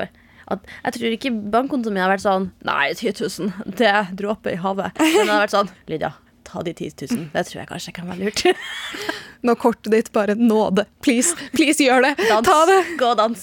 at, 0.54 0.68
Jeg 0.84 0.96
tror 0.98 1.16
ikke 1.18 1.34
bankkontoen 1.54 1.96
min 1.96 2.04
har 2.04 2.12
vært 2.12 2.26
sånn 2.26 2.50
Nei, 2.68 2.92
10 2.96 3.16
000, 3.22 3.76
det 3.80 3.90
er 3.90 4.12
dråpe 4.18 4.54
i 4.54 4.60
havet. 4.60 4.96
Men 5.00 5.24
det 5.24 5.32
har 5.32 5.46
vært 5.46 5.56
sånn 5.56 5.72
Lydia, 5.92 6.14
ta 6.48 6.64
de 6.66 6.74
10 6.76 7.08
000. 7.14 7.30
Det 7.34 7.46
tror 7.50 7.62
jeg 7.62 7.72
kanskje 7.72 7.96
kan 7.96 8.10
være 8.12 8.28
lurt. 8.28 8.44
Når 9.48 9.58
kortet 9.60 9.92
ditt 9.92 10.12
bare 10.16 10.38
nåde. 10.40 10.86
Please, 11.04 11.36
please 11.52 11.84
gjør 11.84 12.06
det. 12.06 12.14
Dans. 12.30 12.46
Ta 12.48 12.62
det. 12.70 12.80
Gå 13.00 13.10
og 13.12 13.18
dans. 13.20 13.42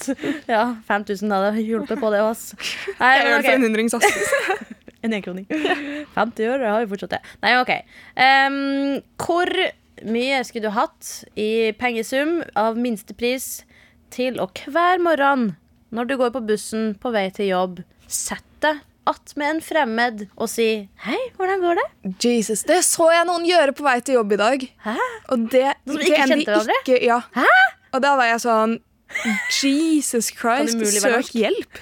Ja, 0.48 0.62
5000 0.88 1.34
hadde 1.34 1.60
hjulpet 1.60 2.00
på 2.00 2.12
det 2.14 2.22
òg, 2.24 2.30
ass. 2.32 2.54
Nei, 2.96 3.10
Jeg 3.18 3.26
gjør 3.26 3.42
det 3.42 3.50
for 3.50 3.58
en 3.58 3.66
hundrings, 3.68 3.98
ass. 3.98 4.70
En 5.00 5.14
enkroning. 5.16 5.46
50 6.12 6.44
øre 6.44 6.72
har 6.74 6.82
vi 6.82 6.90
fortsatt 6.90 7.14
det. 7.14 7.20
Nei, 7.40 7.54
OK. 7.56 7.70
Um, 8.20 8.98
hvor 9.24 9.48
mye 10.06 10.42
skulle 10.46 10.68
du 10.68 10.74
hatt 10.74 11.10
i 11.38 11.72
pengesum 11.78 12.40
av 12.58 12.78
minstepris 12.80 13.64
til 14.14 14.40
å 14.42 14.48
hver 14.66 15.02
morgen 15.02 15.54
når 15.94 16.06
du 16.06 16.16
går 16.20 16.30
på 16.34 16.44
bussen 16.46 16.94
på 17.02 17.10
vei 17.14 17.28
til 17.34 17.50
jobb, 17.50 17.82
sette 18.06 18.78
deg 19.10 19.32
med 19.40 19.48
en 19.48 19.60
fremmed 19.64 20.20
og 20.36 20.48
si 20.48 20.88
'Hei, 21.02 21.18
hvordan 21.36 21.60
går 21.60 21.78
det?' 21.80 22.14
Jesus, 22.22 22.62
Det 22.62 22.84
så 22.84 23.10
jeg 23.10 23.26
noen 23.26 23.44
gjøre 23.44 23.72
på 23.74 23.82
vei 23.82 24.00
til 24.00 24.14
jobb 24.14 24.32
i 24.32 24.36
dag. 24.36 24.68
Hæ? 24.84 24.96
Og 25.30 25.50
det, 25.50 25.74
som 25.86 25.96
det 25.96 26.06
ikke 26.06 26.22
en 26.22 26.28
kjente 26.28 26.52
hverandre? 26.52 27.02
Ja. 27.02 27.20
Hæ? 27.34 27.46
Og 27.92 28.02
da 28.02 28.14
var 28.16 28.24
jeg 28.24 28.40
sånn 28.40 28.78
Jesus 29.50 30.30
Christ, 30.30 30.78
søk 31.02 31.32
hjelp. 31.34 31.80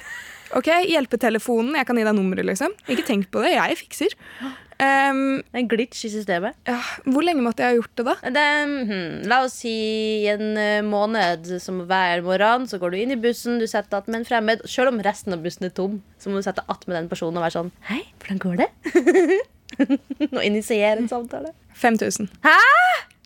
Ok, 0.56 0.70
Hjelpetelefonen, 0.88 1.75
jeg 1.76 1.87
kan 1.87 1.98
gi 2.00 2.04
deg 2.06 2.16
nummeret, 2.16 2.46
liksom. 2.48 2.72
Ikke 2.88 3.04
tenk 3.04 3.28
på 3.30 3.42
det, 3.44 3.52
jeg 3.52 3.76
fikser. 3.76 4.14
Um, 4.78 5.42
En 5.58 5.66
glitch 5.66 6.04
i 6.06 6.11
systemet. 6.12 6.54
ja, 6.68 6.76
hvor 7.02 7.25
lenge 7.26 7.42
måtte 7.42 7.64
jeg 7.64 7.73
ha 7.73 7.78
gjort 7.80 7.94
det, 7.99 8.04
da? 8.06 8.14
Det, 8.30 8.44
hmm, 8.87 9.26
la 9.26 9.40
oss 9.42 9.56
si 9.64 9.73
en 10.30 10.56
eh, 10.56 10.82
måned 10.87 11.49
som 11.61 11.80
hver 11.88 12.23
morgen. 12.23 12.68
Så 12.70 12.78
går 12.78 12.94
du 12.94 12.99
inn 13.00 13.11
i 13.11 13.18
bussen, 13.18 13.58
du 13.58 13.66
setter 13.66 13.99
att 13.99 14.06
med 14.06 14.20
en 14.20 14.25
fremmed. 14.28 14.62
Selv 14.70 14.92
om 14.92 15.02
resten 15.02 15.35
av 15.35 15.42
bussen 15.42 15.66
er 15.66 15.75
tom, 15.75 15.99
så 16.18 16.30
må 16.30 16.38
du 16.38 16.47
sette 16.47 16.62
att 16.66 16.87
med 16.87 16.97
den 16.97 17.08
personen 17.11 17.37
og 17.40 17.42
være 17.49 17.56
sånn 17.58 17.73
Hei, 17.90 18.04
hvordan 18.23 18.38
går 18.44 18.61
det? 18.62 18.68
og 20.37 20.42
initiere 20.44 20.99
en 21.02 21.08
samtale. 21.11 21.52
5000. 21.75 22.28
Hæ? 22.47 22.58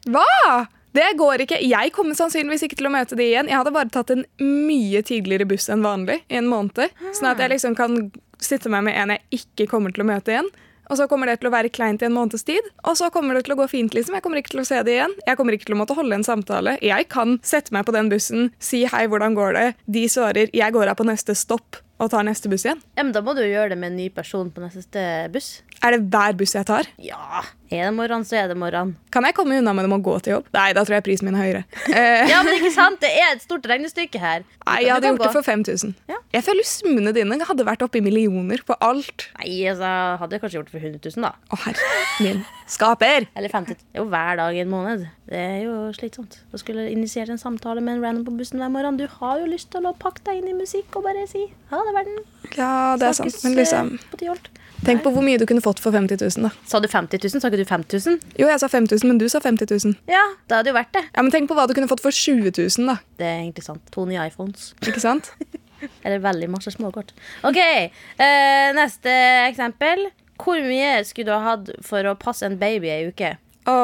Hva?! 0.08 0.66
Det 0.92 1.06
går 1.16 1.40
ikke. 1.46 1.56
Jeg 1.64 1.92
kommer 1.96 2.12
sannsynligvis 2.18 2.66
ikke 2.66 2.76
til 2.76 2.90
å 2.90 2.92
møte 2.92 3.16
de 3.16 3.24
igjen. 3.24 3.48
Jeg 3.48 3.56
hadde 3.56 3.72
bare 3.72 3.88
tatt 3.88 4.10
en 4.12 4.26
mye 4.40 5.00
tidligere 5.08 5.46
buss 5.48 5.70
enn 5.72 5.80
vanlig 5.84 6.18
i 6.28 6.36
en 6.36 6.50
måned. 6.50 6.92
Sånn 7.16 7.30
at 7.30 7.40
jeg 7.40 7.48
liksom 7.54 7.76
kan 7.78 8.10
sitte 8.42 8.68
meg 8.68 8.84
med 8.84 8.98
en 9.00 9.14
jeg 9.14 9.40
ikke 9.40 9.70
kommer 9.70 9.94
til 9.94 10.04
å 10.04 10.08
møte 10.10 10.34
igjen. 10.34 10.50
Og 10.92 10.98
så 11.00 11.06
kommer 11.08 11.30
det 11.30 11.38
til 11.40 11.48
å 11.48 11.54
være 11.54 11.70
kleint 11.72 12.02
i 12.04 12.06
en 12.08 12.12
måneds 12.12 12.44
tid. 12.44 12.66
Og 12.84 12.98
så 13.00 13.08
kommer 13.14 13.38
det 13.38 13.46
til 13.46 13.54
å 13.54 13.60
gå 13.62 13.64
fint. 13.72 13.94
liksom. 13.96 14.12
Jeg 14.18 14.24
kommer 14.26 14.42
ikke 14.42 14.52
til 14.52 14.60
å 14.60 14.66
se 14.68 14.82
det 14.84 14.98
igjen. 14.98 15.14
Jeg 15.24 15.38
kommer 15.38 15.56
ikke 15.56 15.70
til 15.70 15.76
å 15.76 15.80
måtte 15.80 15.96
holde 15.96 16.18
en 16.18 16.26
samtale. 16.26 16.74
Jeg 16.84 17.08
kan 17.12 17.38
sette 17.40 17.72
meg 17.72 17.86
på 17.88 17.94
den 17.96 18.10
bussen, 18.12 18.50
si 18.60 18.82
hei, 18.92 19.06
hvordan 19.08 19.32
går 19.38 19.56
det? 19.56 19.64
De 19.88 20.04
svarer 20.12 20.52
jeg 20.52 20.76
går 20.76 20.92
av 20.92 21.00
på 21.00 21.08
neste 21.08 21.32
stopp 21.38 21.80
og 22.02 22.10
tar 22.12 22.26
neste 22.26 22.50
buss 22.52 22.66
igjen. 22.66 22.82
Ja, 22.98 23.06
men 23.06 23.14
Da 23.16 23.22
må 23.24 23.32
du 23.32 23.40
jo 23.40 23.48
gjøre 23.54 23.72
det 23.72 23.78
med 23.80 23.92
en 23.94 24.00
ny 24.02 24.10
person 24.12 24.50
på 24.52 24.60
neste 24.60 25.06
buss. 25.32 25.62
Er 25.80 25.96
det 25.96 26.04
hver 26.12 26.36
buss 26.36 26.52
jeg 26.58 26.68
tar? 26.68 26.88
Ja, 27.00 27.40
Er 27.72 27.86
det 27.88 27.94
morgen, 27.96 28.24
så 28.28 28.36
er 28.36 28.50
det 28.50 28.56
morgen. 28.60 28.90
Kan 29.14 29.24
jeg 29.24 29.32
komme 29.36 29.56
unna 29.56 29.72
med 29.72 29.88
å 29.88 29.96
gå 30.04 30.18
til 30.20 30.34
jobb? 30.34 30.48
Nei, 30.52 30.66
da 30.76 30.82
tror 30.84 30.98
jeg 30.98 31.04
prisen 31.06 31.28
min 31.28 31.38
er 31.38 31.46
høyere. 31.46 31.62
Eh, 31.88 32.28
Ja, 32.28 32.42
men 32.44 32.58
ikke 32.58 32.72
sant? 32.74 32.98
Det 33.00 33.08
er 33.08 33.30
et 33.32 33.44
stort 33.44 33.64
regnestykke 33.70 34.20
her. 34.20 34.44
Nei, 34.68 34.82
jeg 34.84 34.92
hadde 34.92 35.12
gjort 35.12 35.24
det 35.24 35.30
for 35.38 35.46
5000. 35.46 35.94
Ja. 36.12 36.18
Jeg 36.36 36.44
føler 36.44 36.68
summene 36.68 37.14
dine 37.16 37.38
hadde 37.48 37.64
vært 37.66 37.84
oppe 37.86 38.00
i 38.00 38.04
millioner 38.04 38.60
på 38.68 38.76
alt. 38.84 39.26
Nei, 39.40 39.54
altså, 39.72 39.88
hadde 40.20 40.36
jeg 40.36 40.44
kanskje 40.44 40.58
gjort 40.60 40.68
det 40.68 40.76
for 40.76 40.86
100 40.90 41.16
000, 41.16 41.24
da. 41.24 41.32
Å, 41.48 41.60
herre 41.64 41.90
min 42.22 42.44
skaper! 42.72 43.26
Eller 43.36 43.52
50 43.52 43.76
000. 43.80 43.88
Jo, 43.98 44.06
hver 44.12 44.36
dag 44.40 44.56
i 44.56 44.62
en 44.62 44.72
måned. 44.72 45.06
Det 45.32 45.40
er 45.40 45.58
jo 45.64 45.76
slitsomt. 45.96 46.38
Å 46.52 46.60
skulle 46.60 46.86
initiere 46.92 47.32
en 47.32 47.40
samtale 47.40 47.80
med 47.84 47.96
en 47.98 48.04
random 48.04 48.26
på 48.28 48.36
bussen 48.42 48.60
hver 48.60 48.72
morgen. 48.72 49.00
Du 49.00 49.06
har 49.18 49.40
jo 49.40 49.48
lyst 49.48 49.70
til 49.72 49.88
å 49.88 49.94
pakke 49.96 50.24
deg 50.28 50.42
inn 50.42 50.52
i 50.52 50.56
musikk 50.60 50.92
og 51.00 51.06
bare 51.08 51.24
si 51.30 51.46
ha 51.72 51.80
det, 51.88 51.94
verden. 51.96 52.20
Ja, 52.52 52.72
det 53.00 53.08
er 53.08 53.16
sant. 53.16 53.38
Men 53.46 53.56
liksom, 53.56 53.94
eh. 53.96 54.50
Tenk 54.86 55.02
på 55.04 55.12
hvor 55.14 55.24
mye 55.24 55.40
du 55.40 55.46
kunne 55.48 55.62
fått 55.64 55.80
for 55.82 55.94
50 55.94 56.20
000, 56.20 56.46
da. 56.46 56.52
Sa 56.68 56.80
du 56.82 56.88
50 56.90 57.22
000? 57.22 57.42
Sa 57.42 57.50
ikke 57.50 57.60
du 57.62 57.68
5000? 57.68 58.18
Jo, 58.40 58.48
jeg 58.50 58.62
sa 58.62 58.68
5000, 58.70 59.08
men 59.08 59.20
du 59.20 59.26
sa 59.32 59.40
50 59.42 59.70
000. 59.72 59.96
Ja, 60.10 60.22
da 60.50 60.60
hadde 60.60 60.72
jo 60.72 60.76
vært 60.78 60.92
det. 60.96 61.04
Ja, 61.10 61.24
men 61.24 61.32
tenk 61.34 61.50
på 61.50 61.56
hva 61.58 61.66
du 61.70 61.74
kunne 61.76 61.90
fått 61.90 62.04
for 62.04 62.14
20 62.14 62.50
000, 62.50 62.88
da. 62.90 62.98
Det 63.20 63.28
er 63.28 63.42
egentlig 63.42 63.66
sant. 63.66 63.84
To 63.94 64.06
nye 64.08 64.26
iPhones. 64.30 64.72
Ikke 64.88 65.02
sant? 65.02 65.32
Eller 66.04 66.22
veldig 66.22 66.50
masse 66.52 66.74
småkort. 66.74 67.14
OK, 67.48 67.58
eh, 67.62 68.68
neste 68.78 69.14
eksempel. 69.48 70.08
Hvor 70.42 70.58
mye 70.66 71.02
skulle 71.06 71.30
du 71.30 71.34
ha 71.36 71.54
hatt 71.54 71.70
for 71.86 72.06
å 72.10 72.16
passe 72.18 72.46
en 72.46 72.58
baby 72.58 72.90
ei 72.90 73.10
uke? 73.10 73.36
Å, 73.70 73.76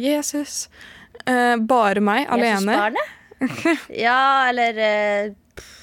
Jesus. 0.00 0.66
Eh, 1.28 1.56
bare 1.68 2.00
meg, 2.04 2.24
alene. 2.32 2.72
Jesusbarnet? 2.72 3.14
ja, 4.06 4.48
eller 4.50 4.80
eh, 4.82 5.34
pff, 5.56 5.74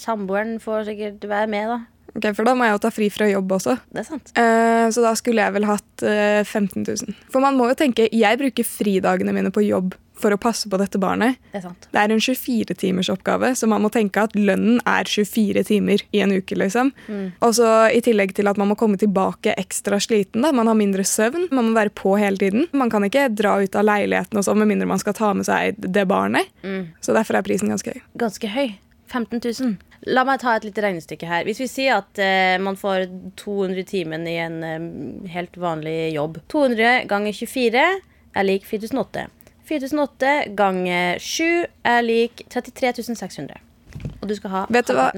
Samboeren 0.00 0.58
får 0.62 0.86
sikkert 0.88 1.24
være 1.28 1.48
med, 1.52 1.72
da. 1.72 1.78
Ok, 2.16 2.30
For 2.36 2.46
da 2.48 2.54
må 2.58 2.66
jeg 2.66 2.76
jo 2.76 2.82
ta 2.82 2.90
fri 2.94 3.08
fra 3.12 3.28
jobb 3.30 3.52
også. 3.56 3.76
Det 3.92 4.02
er 4.02 4.08
sant. 4.08 4.32
Eh, 4.38 4.86
så 4.90 5.04
da 5.04 5.14
skulle 5.18 5.44
jeg 5.44 5.54
vel 5.56 5.66
hatt 5.68 6.02
eh, 6.06 6.42
15 6.44 6.84
000. 6.86 7.18
For 7.30 7.42
man 7.44 7.58
må 7.58 7.70
jo 7.70 7.78
tenke, 7.78 8.08
jeg 8.10 8.40
bruker 8.40 8.66
fridagene 8.66 9.34
mine 9.36 9.52
på 9.54 9.62
jobb 9.66 9.94
for 10.20 10.34
å 10.34 10.36
passe 10.36 10.68
på 10.68 10.76
dette 10.76 10.98
barnet. 11.00 11.38
Det 11.48 11.62
er 11.62 11.64
sant. 11.64 11.86
Det 11.88 11.96
er 11.96 12.12
en 12.12 12.20
24-timers 12.20 13.08
oppgave, 13.08 13.54
så 13.56 13.68
man 13.70 13.80
må 13.80 13.88
tenke 13.94 14.20
at 14.20 14.34
lønnen 14.36 14.76
er 14.84 15.08
24 15.08 15.62
timer 15.70 16.02
i 16.12 16.20
en 16.20 16.34
uke. 16.36 16.58
liksom. 16.60 16.90
Og 17.40 17.54
så 17.56 17.70
I 17.88 18.02
tillegg 18.04 18.34
til 18.36 18.50
at 18.50 18.60
man 18.60 18.68
må 18.68 18.76
komme 18.76 19.00
tilbake 19.00 19.54
ekstra 19.56 19.96
sliten. 20.02 20.44
da. 20.44 20.52
Man 20.52 20.68
har 20.68 20.76
mindre 20.76 21.06
søvn, 21.08 21.48
man 21.50 21.70
må 21.70 21.78
være 21.78 21.94
på 21.96 22.18
hele 22.20 22.36
tiden. 22.36 22.68
Man 22.76 22.92
kan 22.92 23.06
ikke 23.06 23.30
dra 23.32 23.56
ut 23.62 23.74
av 23.80 23.86
leiligheten 23.88 24.36
og 24.36 24.44
sånn, 24.44 24.60
med 24.60 24.68
mindre 24.74 24.90
man 24.92 25.00
skal 25.00 25.16
ta 25.16 25.32
med 25.32 25.48
seg 25.48 25.80
det 25.80 26.04
barnet. 26.10 26.52
Så 27.00 27.16
derfor 27.16 27.40
er 27.40 27.46
prisen 27.46 27.72
ganske 27.72 27.96
høy. 27.96 28.02
Ganske 28.20 28.52
høy. 28.52 28.74
15 29.10 29.40
000. 29.42 29.74
La 30.08 30.24
meg 30.24 30.40
ta 30.40 30.54
et 30.56 30.64
lite 30.64 30.82
regnestykke 30.84 31.28
her. 31.28 31.44
Hvis 31.48 31.60
vi 31.60 31.68
sier 31.68 31.98
at 32.00 32.20
eh, 32.22 32.56
man 32.62 32.78
får 32.80 33.08
200 33.40 33.84
timen 33.90 34.24
i 34.30 34.38
en 34.40 34.62
eh, 34.64 34.86
helt 35.34 35.58
vanlig 35.60 36.14
jobb 36.14 36.40
200 36.52 37.04
ganger 37.10 37.36
24 37.36 37.84
er 38.30 38.46
lik 38.46 38.64
4008. 38.68 39.26
4008 39.70 40.32
ganger 40.58 41.20
7 41.22 41.44
er 41.92 42.00
lik 42.06 42.46
33 42.50 43.04
600. 43.14 43.60
Og 44.20 44.30
du 44.30 44.34
skal 44.38 44.54
ha 44.54 44.64
Vet 44.72 44.88
du 44.88 44.96
hva? 44.96 45.10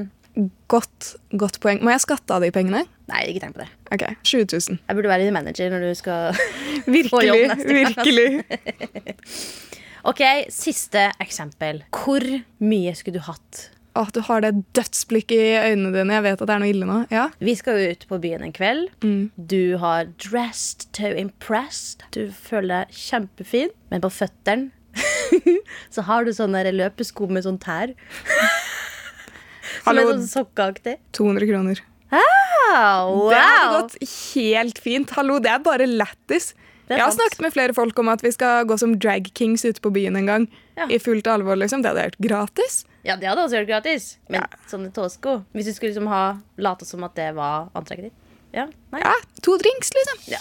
Godt, 0.72 1.12
godt 1.36 1.58
poeng. 1.60 1.82
Må 1.84 1.92
jeg 1.92 2.02
skatte 2.06 2.32
av 2.32 2.44
de 2.44 2.48
pengene? 2.54 2.86
Nei, 3.10 3.20
ikke 3.28 3.42
tenk 3.44 3.56
på 3.58 3.62
det. 3.62 3.68
Ok, 3.92 4.06
20 4.24 4.46
000. 4.48 4.78
Jeg 4.88 4.96
burde 4.96 5.10
være 5.12 5.34
manager 5.34 5.68
når 5.72 5.84
du 5.84 5.92
skal 5.98 6.32
Få 7.12 7.20
jobb 7.20 7.42
neste 7.52 7.68
gang, 7.68 7.92
Virkelig, 7.92 8.26
virkelig. 8.48 9.16
OK, 10.10 10.22
siste 10.50 11.04
eksempel. 11.22 11.84
Hvor 11.94 12.24
mye 12.64 12.94
skulle 12.98 13.20
du 13.20 13.26
hatt? 13.28 13.68
Åh, 13.94 14.08
du 14.14 14.20
har 14.24 14.40
det 14.40 14.52
dødsblikket 14.72 15.36
i 15.36 15.56
øynene 15.68 15.92
dine. 15.92 16.14
Jeg 16.16 16.24
vet 16.24 16.40
at 16.40 16.48
det 16.48 16.54
er 16.54 16.62
noe 16.62 16.72
ille 16.72 16.86
nå. 16.88 16.98
Ja. 17.12 17.26
Vi 17.44 17.54
skal 17.58 17.76
jo 17.76 17.90
ut 17.92 18.06
på 18.08 18.18
byen 18.22 18.44
en 18.46 18.54
kveld. 18.56 18.88
Du 19.36 19.76
har 19.82 20.08
dressed 20.16 20.86
to 20.96 21.10
impress. 21.12 21.98
Du 22.16 22.30
føler 22.32 22.86
deg 22.86 22.96
kjempefin, 22.96 23.74
men 23.92 24.04
på 24.04 24.12
føttene 24.12 24.70
så 25.94 26.04
har 26.08 26.24
du 26.24 26.32
sånne 26.36 26.64
løpesko 26.72 27.28
med 27.28 27.44
sånn 27.44 27.60
tær. 27.60 27.92
Som 29.82 29.90
Hallo. 29.90 30.02
er 30.02 30.16
sånn 30.16 30.28
sokkeaktig. 30.30 30.96
200 31.16 31.48
kroner. 31.48 31.80
Wow! 32.12 33.28
Det 33.32 33.40
hadde 33.40 33.70
gått 33.76 33.96
helt 34.34 34.80
fint. 34.80 35.12
Hallo, 35.16 35.38
det 35.42 35.50
er 35.52 35.64
bare 35.64 35.88
lættis. 35.88 36.52
Jeg 36.92 37.00
har 37.00 37.12
snakket 37.14 37.40
med 37.40 37.54
flere 37.54 37.74
folk 37.76 37.98
om 38.02 38.10
at 38.12 38.22
vi 38.24 38.32
skal 38.34 38.66
gå 38.68 38.76
som 38.80 38.94
drag 39.00 39.30
kings 39.38 39.64
ute 39.64 39.80
på 39.82 39.92
byen 39.94 40.16
en 40.20 40.28
gang. 40.28 40.48
Ja. 40.76 40.88
I 40.92 41.00
fullt 41.00 41.28
alvor, 41.30 41.56
liksom. 41.60 41.84
Det 41.84 41.92
hadde 41.92 42.08
vært 42.10 42.20
gratis. 42.22 42.82
Ja, 43.04 43.16
det 43.18 43.26
hadde 43.26 43.42
også 43.42 43.58
vært 43.60 43.70
gratis. 43.70 44.16
Men 44.28 44.42
Ja. 44.42 44.46
sånne 44.70 44.92
tåsko 44.94 45.44
Hvis 45.54 45.66
du 45.66 45.72
skulle 45.72 45.92
liksom 45.92 46.06
ha 46.08 46.38
late 46.58 46.84
som 46.86 47.02
at 47.04 47.14
det 47.14 47.34
var 47.34 47.68
antrekket 47.74 48.10
ditt. 48.10 48.18
Ja. 48.52 48.66
Ja, 48.92 49.14
to 49.40 49.56
drinks, 49.56 49.90
liksom. 49.96 50.36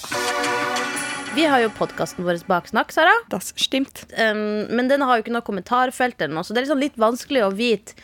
Vi 1.33 1.45
har 1.47 1.61
jo 1.63 1.69
podkasten 1.69 2.25
vår 2.27 2.41
Baksnakk, 2.43 2.91
Sara. 2.91 3.13
Das 3.31 3.53
stimmt. 3.55 4.03
Um, 4.19 4.67
men 4.75 4.89
den 4.89 4.99
har 4.99 5.15
jo 5.15 5.23
ikke 5.23 5.31
noe 5.31 5.45
kommentarfelt, 5.47 6.19
ennå, 6.19 6.43
så 6.43 6.51
det 6.51 6.59
er 6.59 6.65
liksom 6.65 6.81
litt 6.83 6.97
vanskelig 6.99 7.45
å 7.45 7.53
vite 7.55 7.95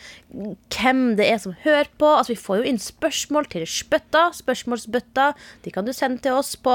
hvem 0.72 1.02
det 1.18 1.26
er 1.28 1.36
som 1.42 1.52
hører 1.52 1.90
på. 2.00 2.08
Altså, 2.08 2.32
Vi 2.32 2.40
får 2.40 2.62
jo 2.62 2.70
inn 2.70 2.80
spørsmål 2.80 3.50
til 3.52 3.66
spøtta. 3.68 4.30
Spørsmålsbøtta. 4.32 5.34
De 5.62 5.70
kan 5.70 5.84
du 5.84 5.92
sende 5.92 6.22
til 6.24 6.32
oss 6.32 6.56
på 6.56 6.72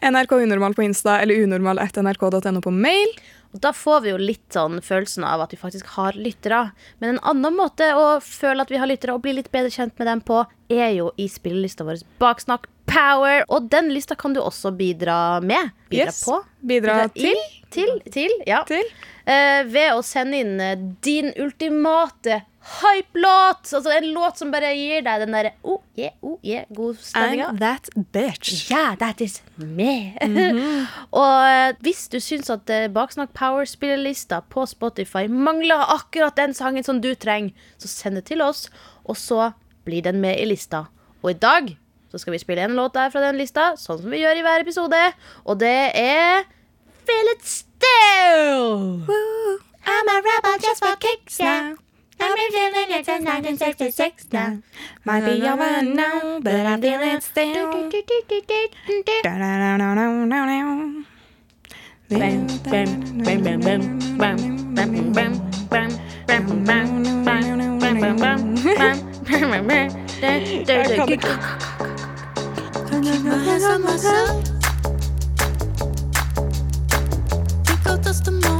NRK 0.00 0.32
Unormal 0.46 0.74
på 0.78 0.86
Insta 0.86 1.18
eller 1.20 1.42
unormal.nrk.no 1.42 2.62
på 2.62 2.72
mail. 2.72 3.10
Og 3.52 3.60
Da 3.60 3.72
får 3.74 4.02
vi 4.04 4.10
jo 4.12 4.16
litt 4.20 4.54
sånn 4.54 4.78
følelsen 4.84 5.24
av 5.26 5.40
at 5.42 5.50
vi 5.54 5.58
faktisk 5.58 5.86
har 5.96 6.12
lyttere. 6.14 6.70
Men 7.00 7.16
en 7.16 7.22
annen 7.32 7.56
måte 7.58 7.88
å 7.98 8.20
føle 8.22 8.62
at 8.62 8.70
vi 8.70 8.78
har 8.78 8.86
lyttere 8.86 9.14
og 9.16 9.22
bli 9.24 9.32
litt 9.40 9.50
bedre 9.50 9.70
kjent 9.74 9.96
med 9.98 10.06
dem 10.06 10.20
på, 10.22 10.44
er 10.70 10.92
jo 10.94 11.10
i 11.18 11.26
spillelista 11.28 11.82
vår 11.84 12.04
Baksnakk 12.22 12.68
Power. 12.90 13.42
Og 13.50 13.66
den 13.70 13.90
lista 13.94 14.14
kan 14.14 14.34
du 14.34 14.40
også 14.40 14.70
bidra 14.76 15.40
med. 15.42 15.72
Bidra 15.90 16.06
Yes. 16.12 16.24
på. 16.24 16.38
Bidra 16.62 17.08
i, 17.14 17.34
til. 17.70 17.98
Til, 18.10 18.30
ja. 18.46 18.62
Til. 18.70 18.86
Eh, 19.30 19.64
ved 19.70 19.92
å 19.94 20.00
sende 20.02 20.40
inn 20.42 20.56
eh, 20.62 20.78
din 21.04 21.30
ultimate 21.38 22.40
hype-låt. 22.80 23.68
Altså 23.76 23.92
en 23.94 24.08
låt 24.14 24.40
som 24.40 24.50
bare 24.50 24.72
gir 24.74 25.04
deg 25.06 25.22
den 25.22 25.36
derre 25.36 25.52
oh 25.62 25.78
yeah, 25.98 26.16
oh 26.24 26.38
yeah, 26.46 26.66
god 26.74 26.98
stemninga. 26.98 27.50
I'm 27.52 27.60
that 27.60 27.90
bitch. 28.14 28.70
Yeah, 28.72 28.96
that 28.98 29.22
is 29.22 29.38
me. 29.56 30.16
og 31.20 31.36
eh, 31.46 31.78
hvis 31.84 32.08
du 32.10 32.18
syns 32.22 32.50
at 32.52 32.72
Baksnakk 32.94 33.32
Power-spillerlista 33.38 34.42
på 34.50 34.66
Spotify 34.70 35.28
mangler 35.30 35.86
akkurat 35.94 36.34
den 36.40 36.56
sangen 36.56 36.86
som 36.86 37.02
du 37.04 37.12
trenger, 37.14 37.54
så 37.78 37.92
send 37.92 38.18
det 38.18 38.26
til 38.32 38.42
oss, 38.42 38.66
og 39.06 39.20
så 39.20 39.52
blir 39.86 40.02
den 40.06 40.18
med 40.24 40.42
i 40.42 40.48
lista. 40.50 40.88
Og 41.22 41.36
i 41.36 41.38
dag 41.38 41.74
så 42.10 42.18
skal 42.18 42.34
vi 42.34 42.42
spille 42.42 42.66
en 42.66 42.74
låt 42.74 42.98
der 42.98 43.12
fra 43.14 43.22
den 43.28 43.38
lista, 43.38 43.76
sånn 43.78 44.02
som 44.02 44.10
vi 44.10 44.24
gjør 44.24 44.40
i 44.40 44.46
hver 44.46 44.66
episode, 44.66 45.02
og 45.46 45.62
det 45.62 45.76
er 45.94 46.48
Feel 47.06 47.36
It 47.90 48.20
Still. 48.30 49.02
I'm 49.86 50.08
a 50.08 50.22
rebel 50.22 50.58
just 50.60 50.84
for 50.84 50.96
kicks 50.96 51.40
now. 51.40 51.74
I've 52.20 52.36
been 52.36 52.50
feeling 52.52 52.90
it 52.90 53.06
since 53.06 53.24
1966 53.24 54.28
now. 54.32 54.58
Might 55.04 55.24
be 55.24 55.42
over 55.48 55.82
now, 55.82 56.40
but 56.40 56.66
I'm 56.66 56.80
feeling 56.82 57.20
still. 57.20 57.90
Da-da-da-da-da-da-da. 57.90 58.70
Bam, 62.10 62.46
bam, 62.64 62.88
bam, 63.22 63.42
bam, 63.42 63.60
bam, 63.60 63.80
bam, 64.18 64.38
bam, 64.74 65.12
bam, 65.12 65.12
bam, 65.12 65.32
bam, 65.68 65.92
bam, 66.26 66.44
bam, 67.24 67.24
bam, 67.24 67.44
bam, 67.44 67.60
bam, 67.78 67.78
bam, 67.78 67.98
bam, 68.00 68.16
bam, 74.00 74.49
just 78.10 78.26
a 78.26 78.32
moment 78.32 78.59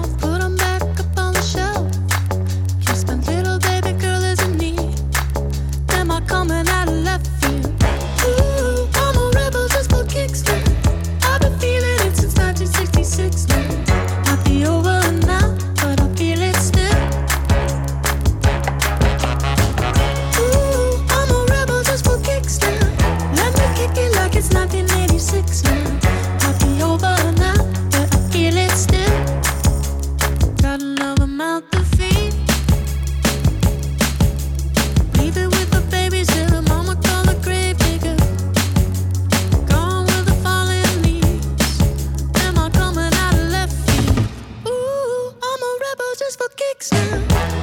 weeks 46.80 46.92
now. 46.92 47.59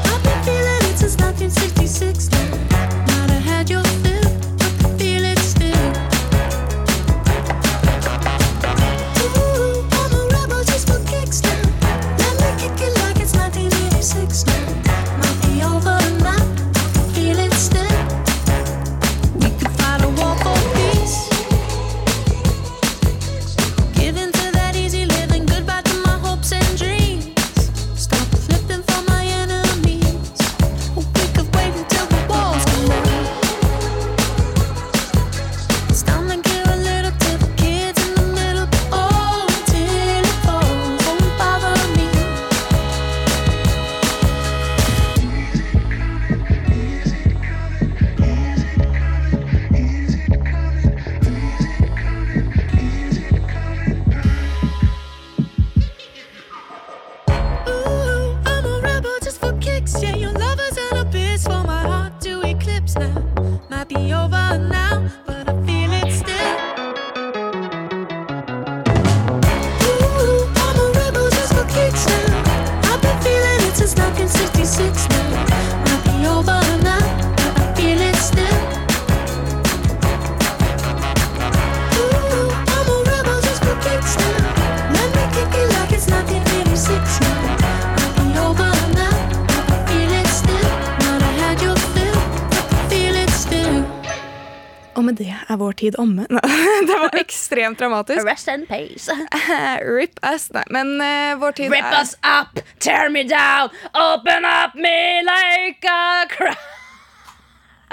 Med 95.07 95.19
det 95.19 95.31
er 95.33 95.59
vår 95.59 95.77
tid 95.79 95.97
omme. 96.01 96.27
Det 96.87 96.95
var 96.99 97.15
ekstremt 97.19 97.79
dramatisk. 97.79 98.23
Rest 98.27 98.49
in 98.51 98.65
pace. 98.69 99.13
Rip 99.97 100.19
us. 100.25 100.49
Nei, 100.55 100.65
men 100.73 100.95
uh, 101.01 101.35
vår 101.41 101.57
tid 101.59 101.73
Rip 101.73 101.87
er 101.87 102.01
us 102.01 102.15
up, 102.21 102.61
tear 102.83 103.11
me 103.13 103.23
down, 103.27 103.71
open 103.95 104.47
up 104.47 104.75
me 104.75 105.23
like 105.25 105.87
a 105.87 106.27
crowd. 106.31 106.73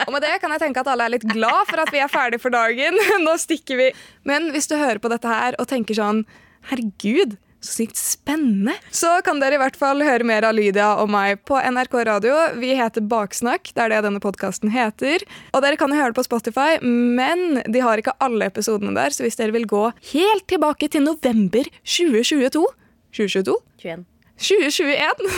Og 0.05 0.11
med 0.11 0.24
det 0.27 0.40
kan 0.42 0.50
jeg 0.50 0.62
tenke 0.64 0.83
at 0.83 0.88
alle 0.90 1.07
er 1.07 1.14
litt 1.14 1.27
glad 1.29 1.68
for 1.68 1.81
at 1.85 1.92
vi 1.94 2.00
er 2.03 2.11
ferdig 2.11 2.40
for 2.42 2.55
dagen. 2.55 2.98
Nå 3.27 3.37
stikker 3.40 3.79
vi. 3.79 3.90
Men 4.27 4.50
hvis 4.55 4.66
du 4.70 4.74
hører 4.77 4.98
på 5.03 5.11
dette 5.12 5.31
her 5.31 5.59
og 5.61 5.70
tenker 5.70 5.98
sånn 5.98 6.24
Herregud, 6.70 7.37
så 7.64 7.79
sykt 7.81 7.98
spennende. 7.98 8.77
Så 8.94 9.11
kan 9.27 9.40
dere 9.42 9.59
i 9.59 9.62
hvert 9.62 9.79
fall 9.81 10.05
høre 10.05 10.27
mer 10.27 10.46
av 10.46 10.57
Lydia 10.57 10.92
og 11.00 11.11
meg 11.12 11.42
på 11.48 11.59
NRK 11.59 11.96
Radio. 12.11 12.37
Vi 12.61 12.74
heter 12.77 13.05
Baksnakk, 13.09 13.72
det 13.74 13.87
er 13.87 13.94
det 13.94 14.03
denne 14.07 14.22
podkasten 14.22 14.72
heter. 14.74 15.24
Og 15.55 15.64
dere 15.64 15.81
kan 15.81 15.92
jo 15.92 16.00
høre 16.00 16.12
det 16.12 16.20
på 16.20 16.27
Spotify, 16.29 16.79
men 16.85 17.62
de 17.64 17.85
har 17.85 18.00
ikke 18.00 18.16
alle 18.24 18.50
episodene 18.53 18.94
der. 18.96 19.14
Så 19.14 19.27
hvis 19.27 19.40
dere 19.40 19.55
vil 19.57 19.68
gå 19.70 19.87
helt 20.12 20.48
tilbake 20.50 20.90
til 20.92 21.07
november 21.09 21.68
2022 21.83 22.66
2022? 23.14 23.57
21. 23.85 24.05
2021 24.35 25.29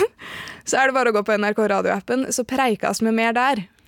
så 0.67 0.81
er 0.81 0.89
det 0.89 0.97
bare 0.97 1.13
å 1.13 1.15
gå 1.15 1.23
på 1.23 1.35
NRK 1.39 1.59
Radio-appen, 1.71 2.27
så 2.33 2.43
preikas 2.47 2.99
vi 3.03 3.13
mer 3.15 3.35
der. 3.37 3.63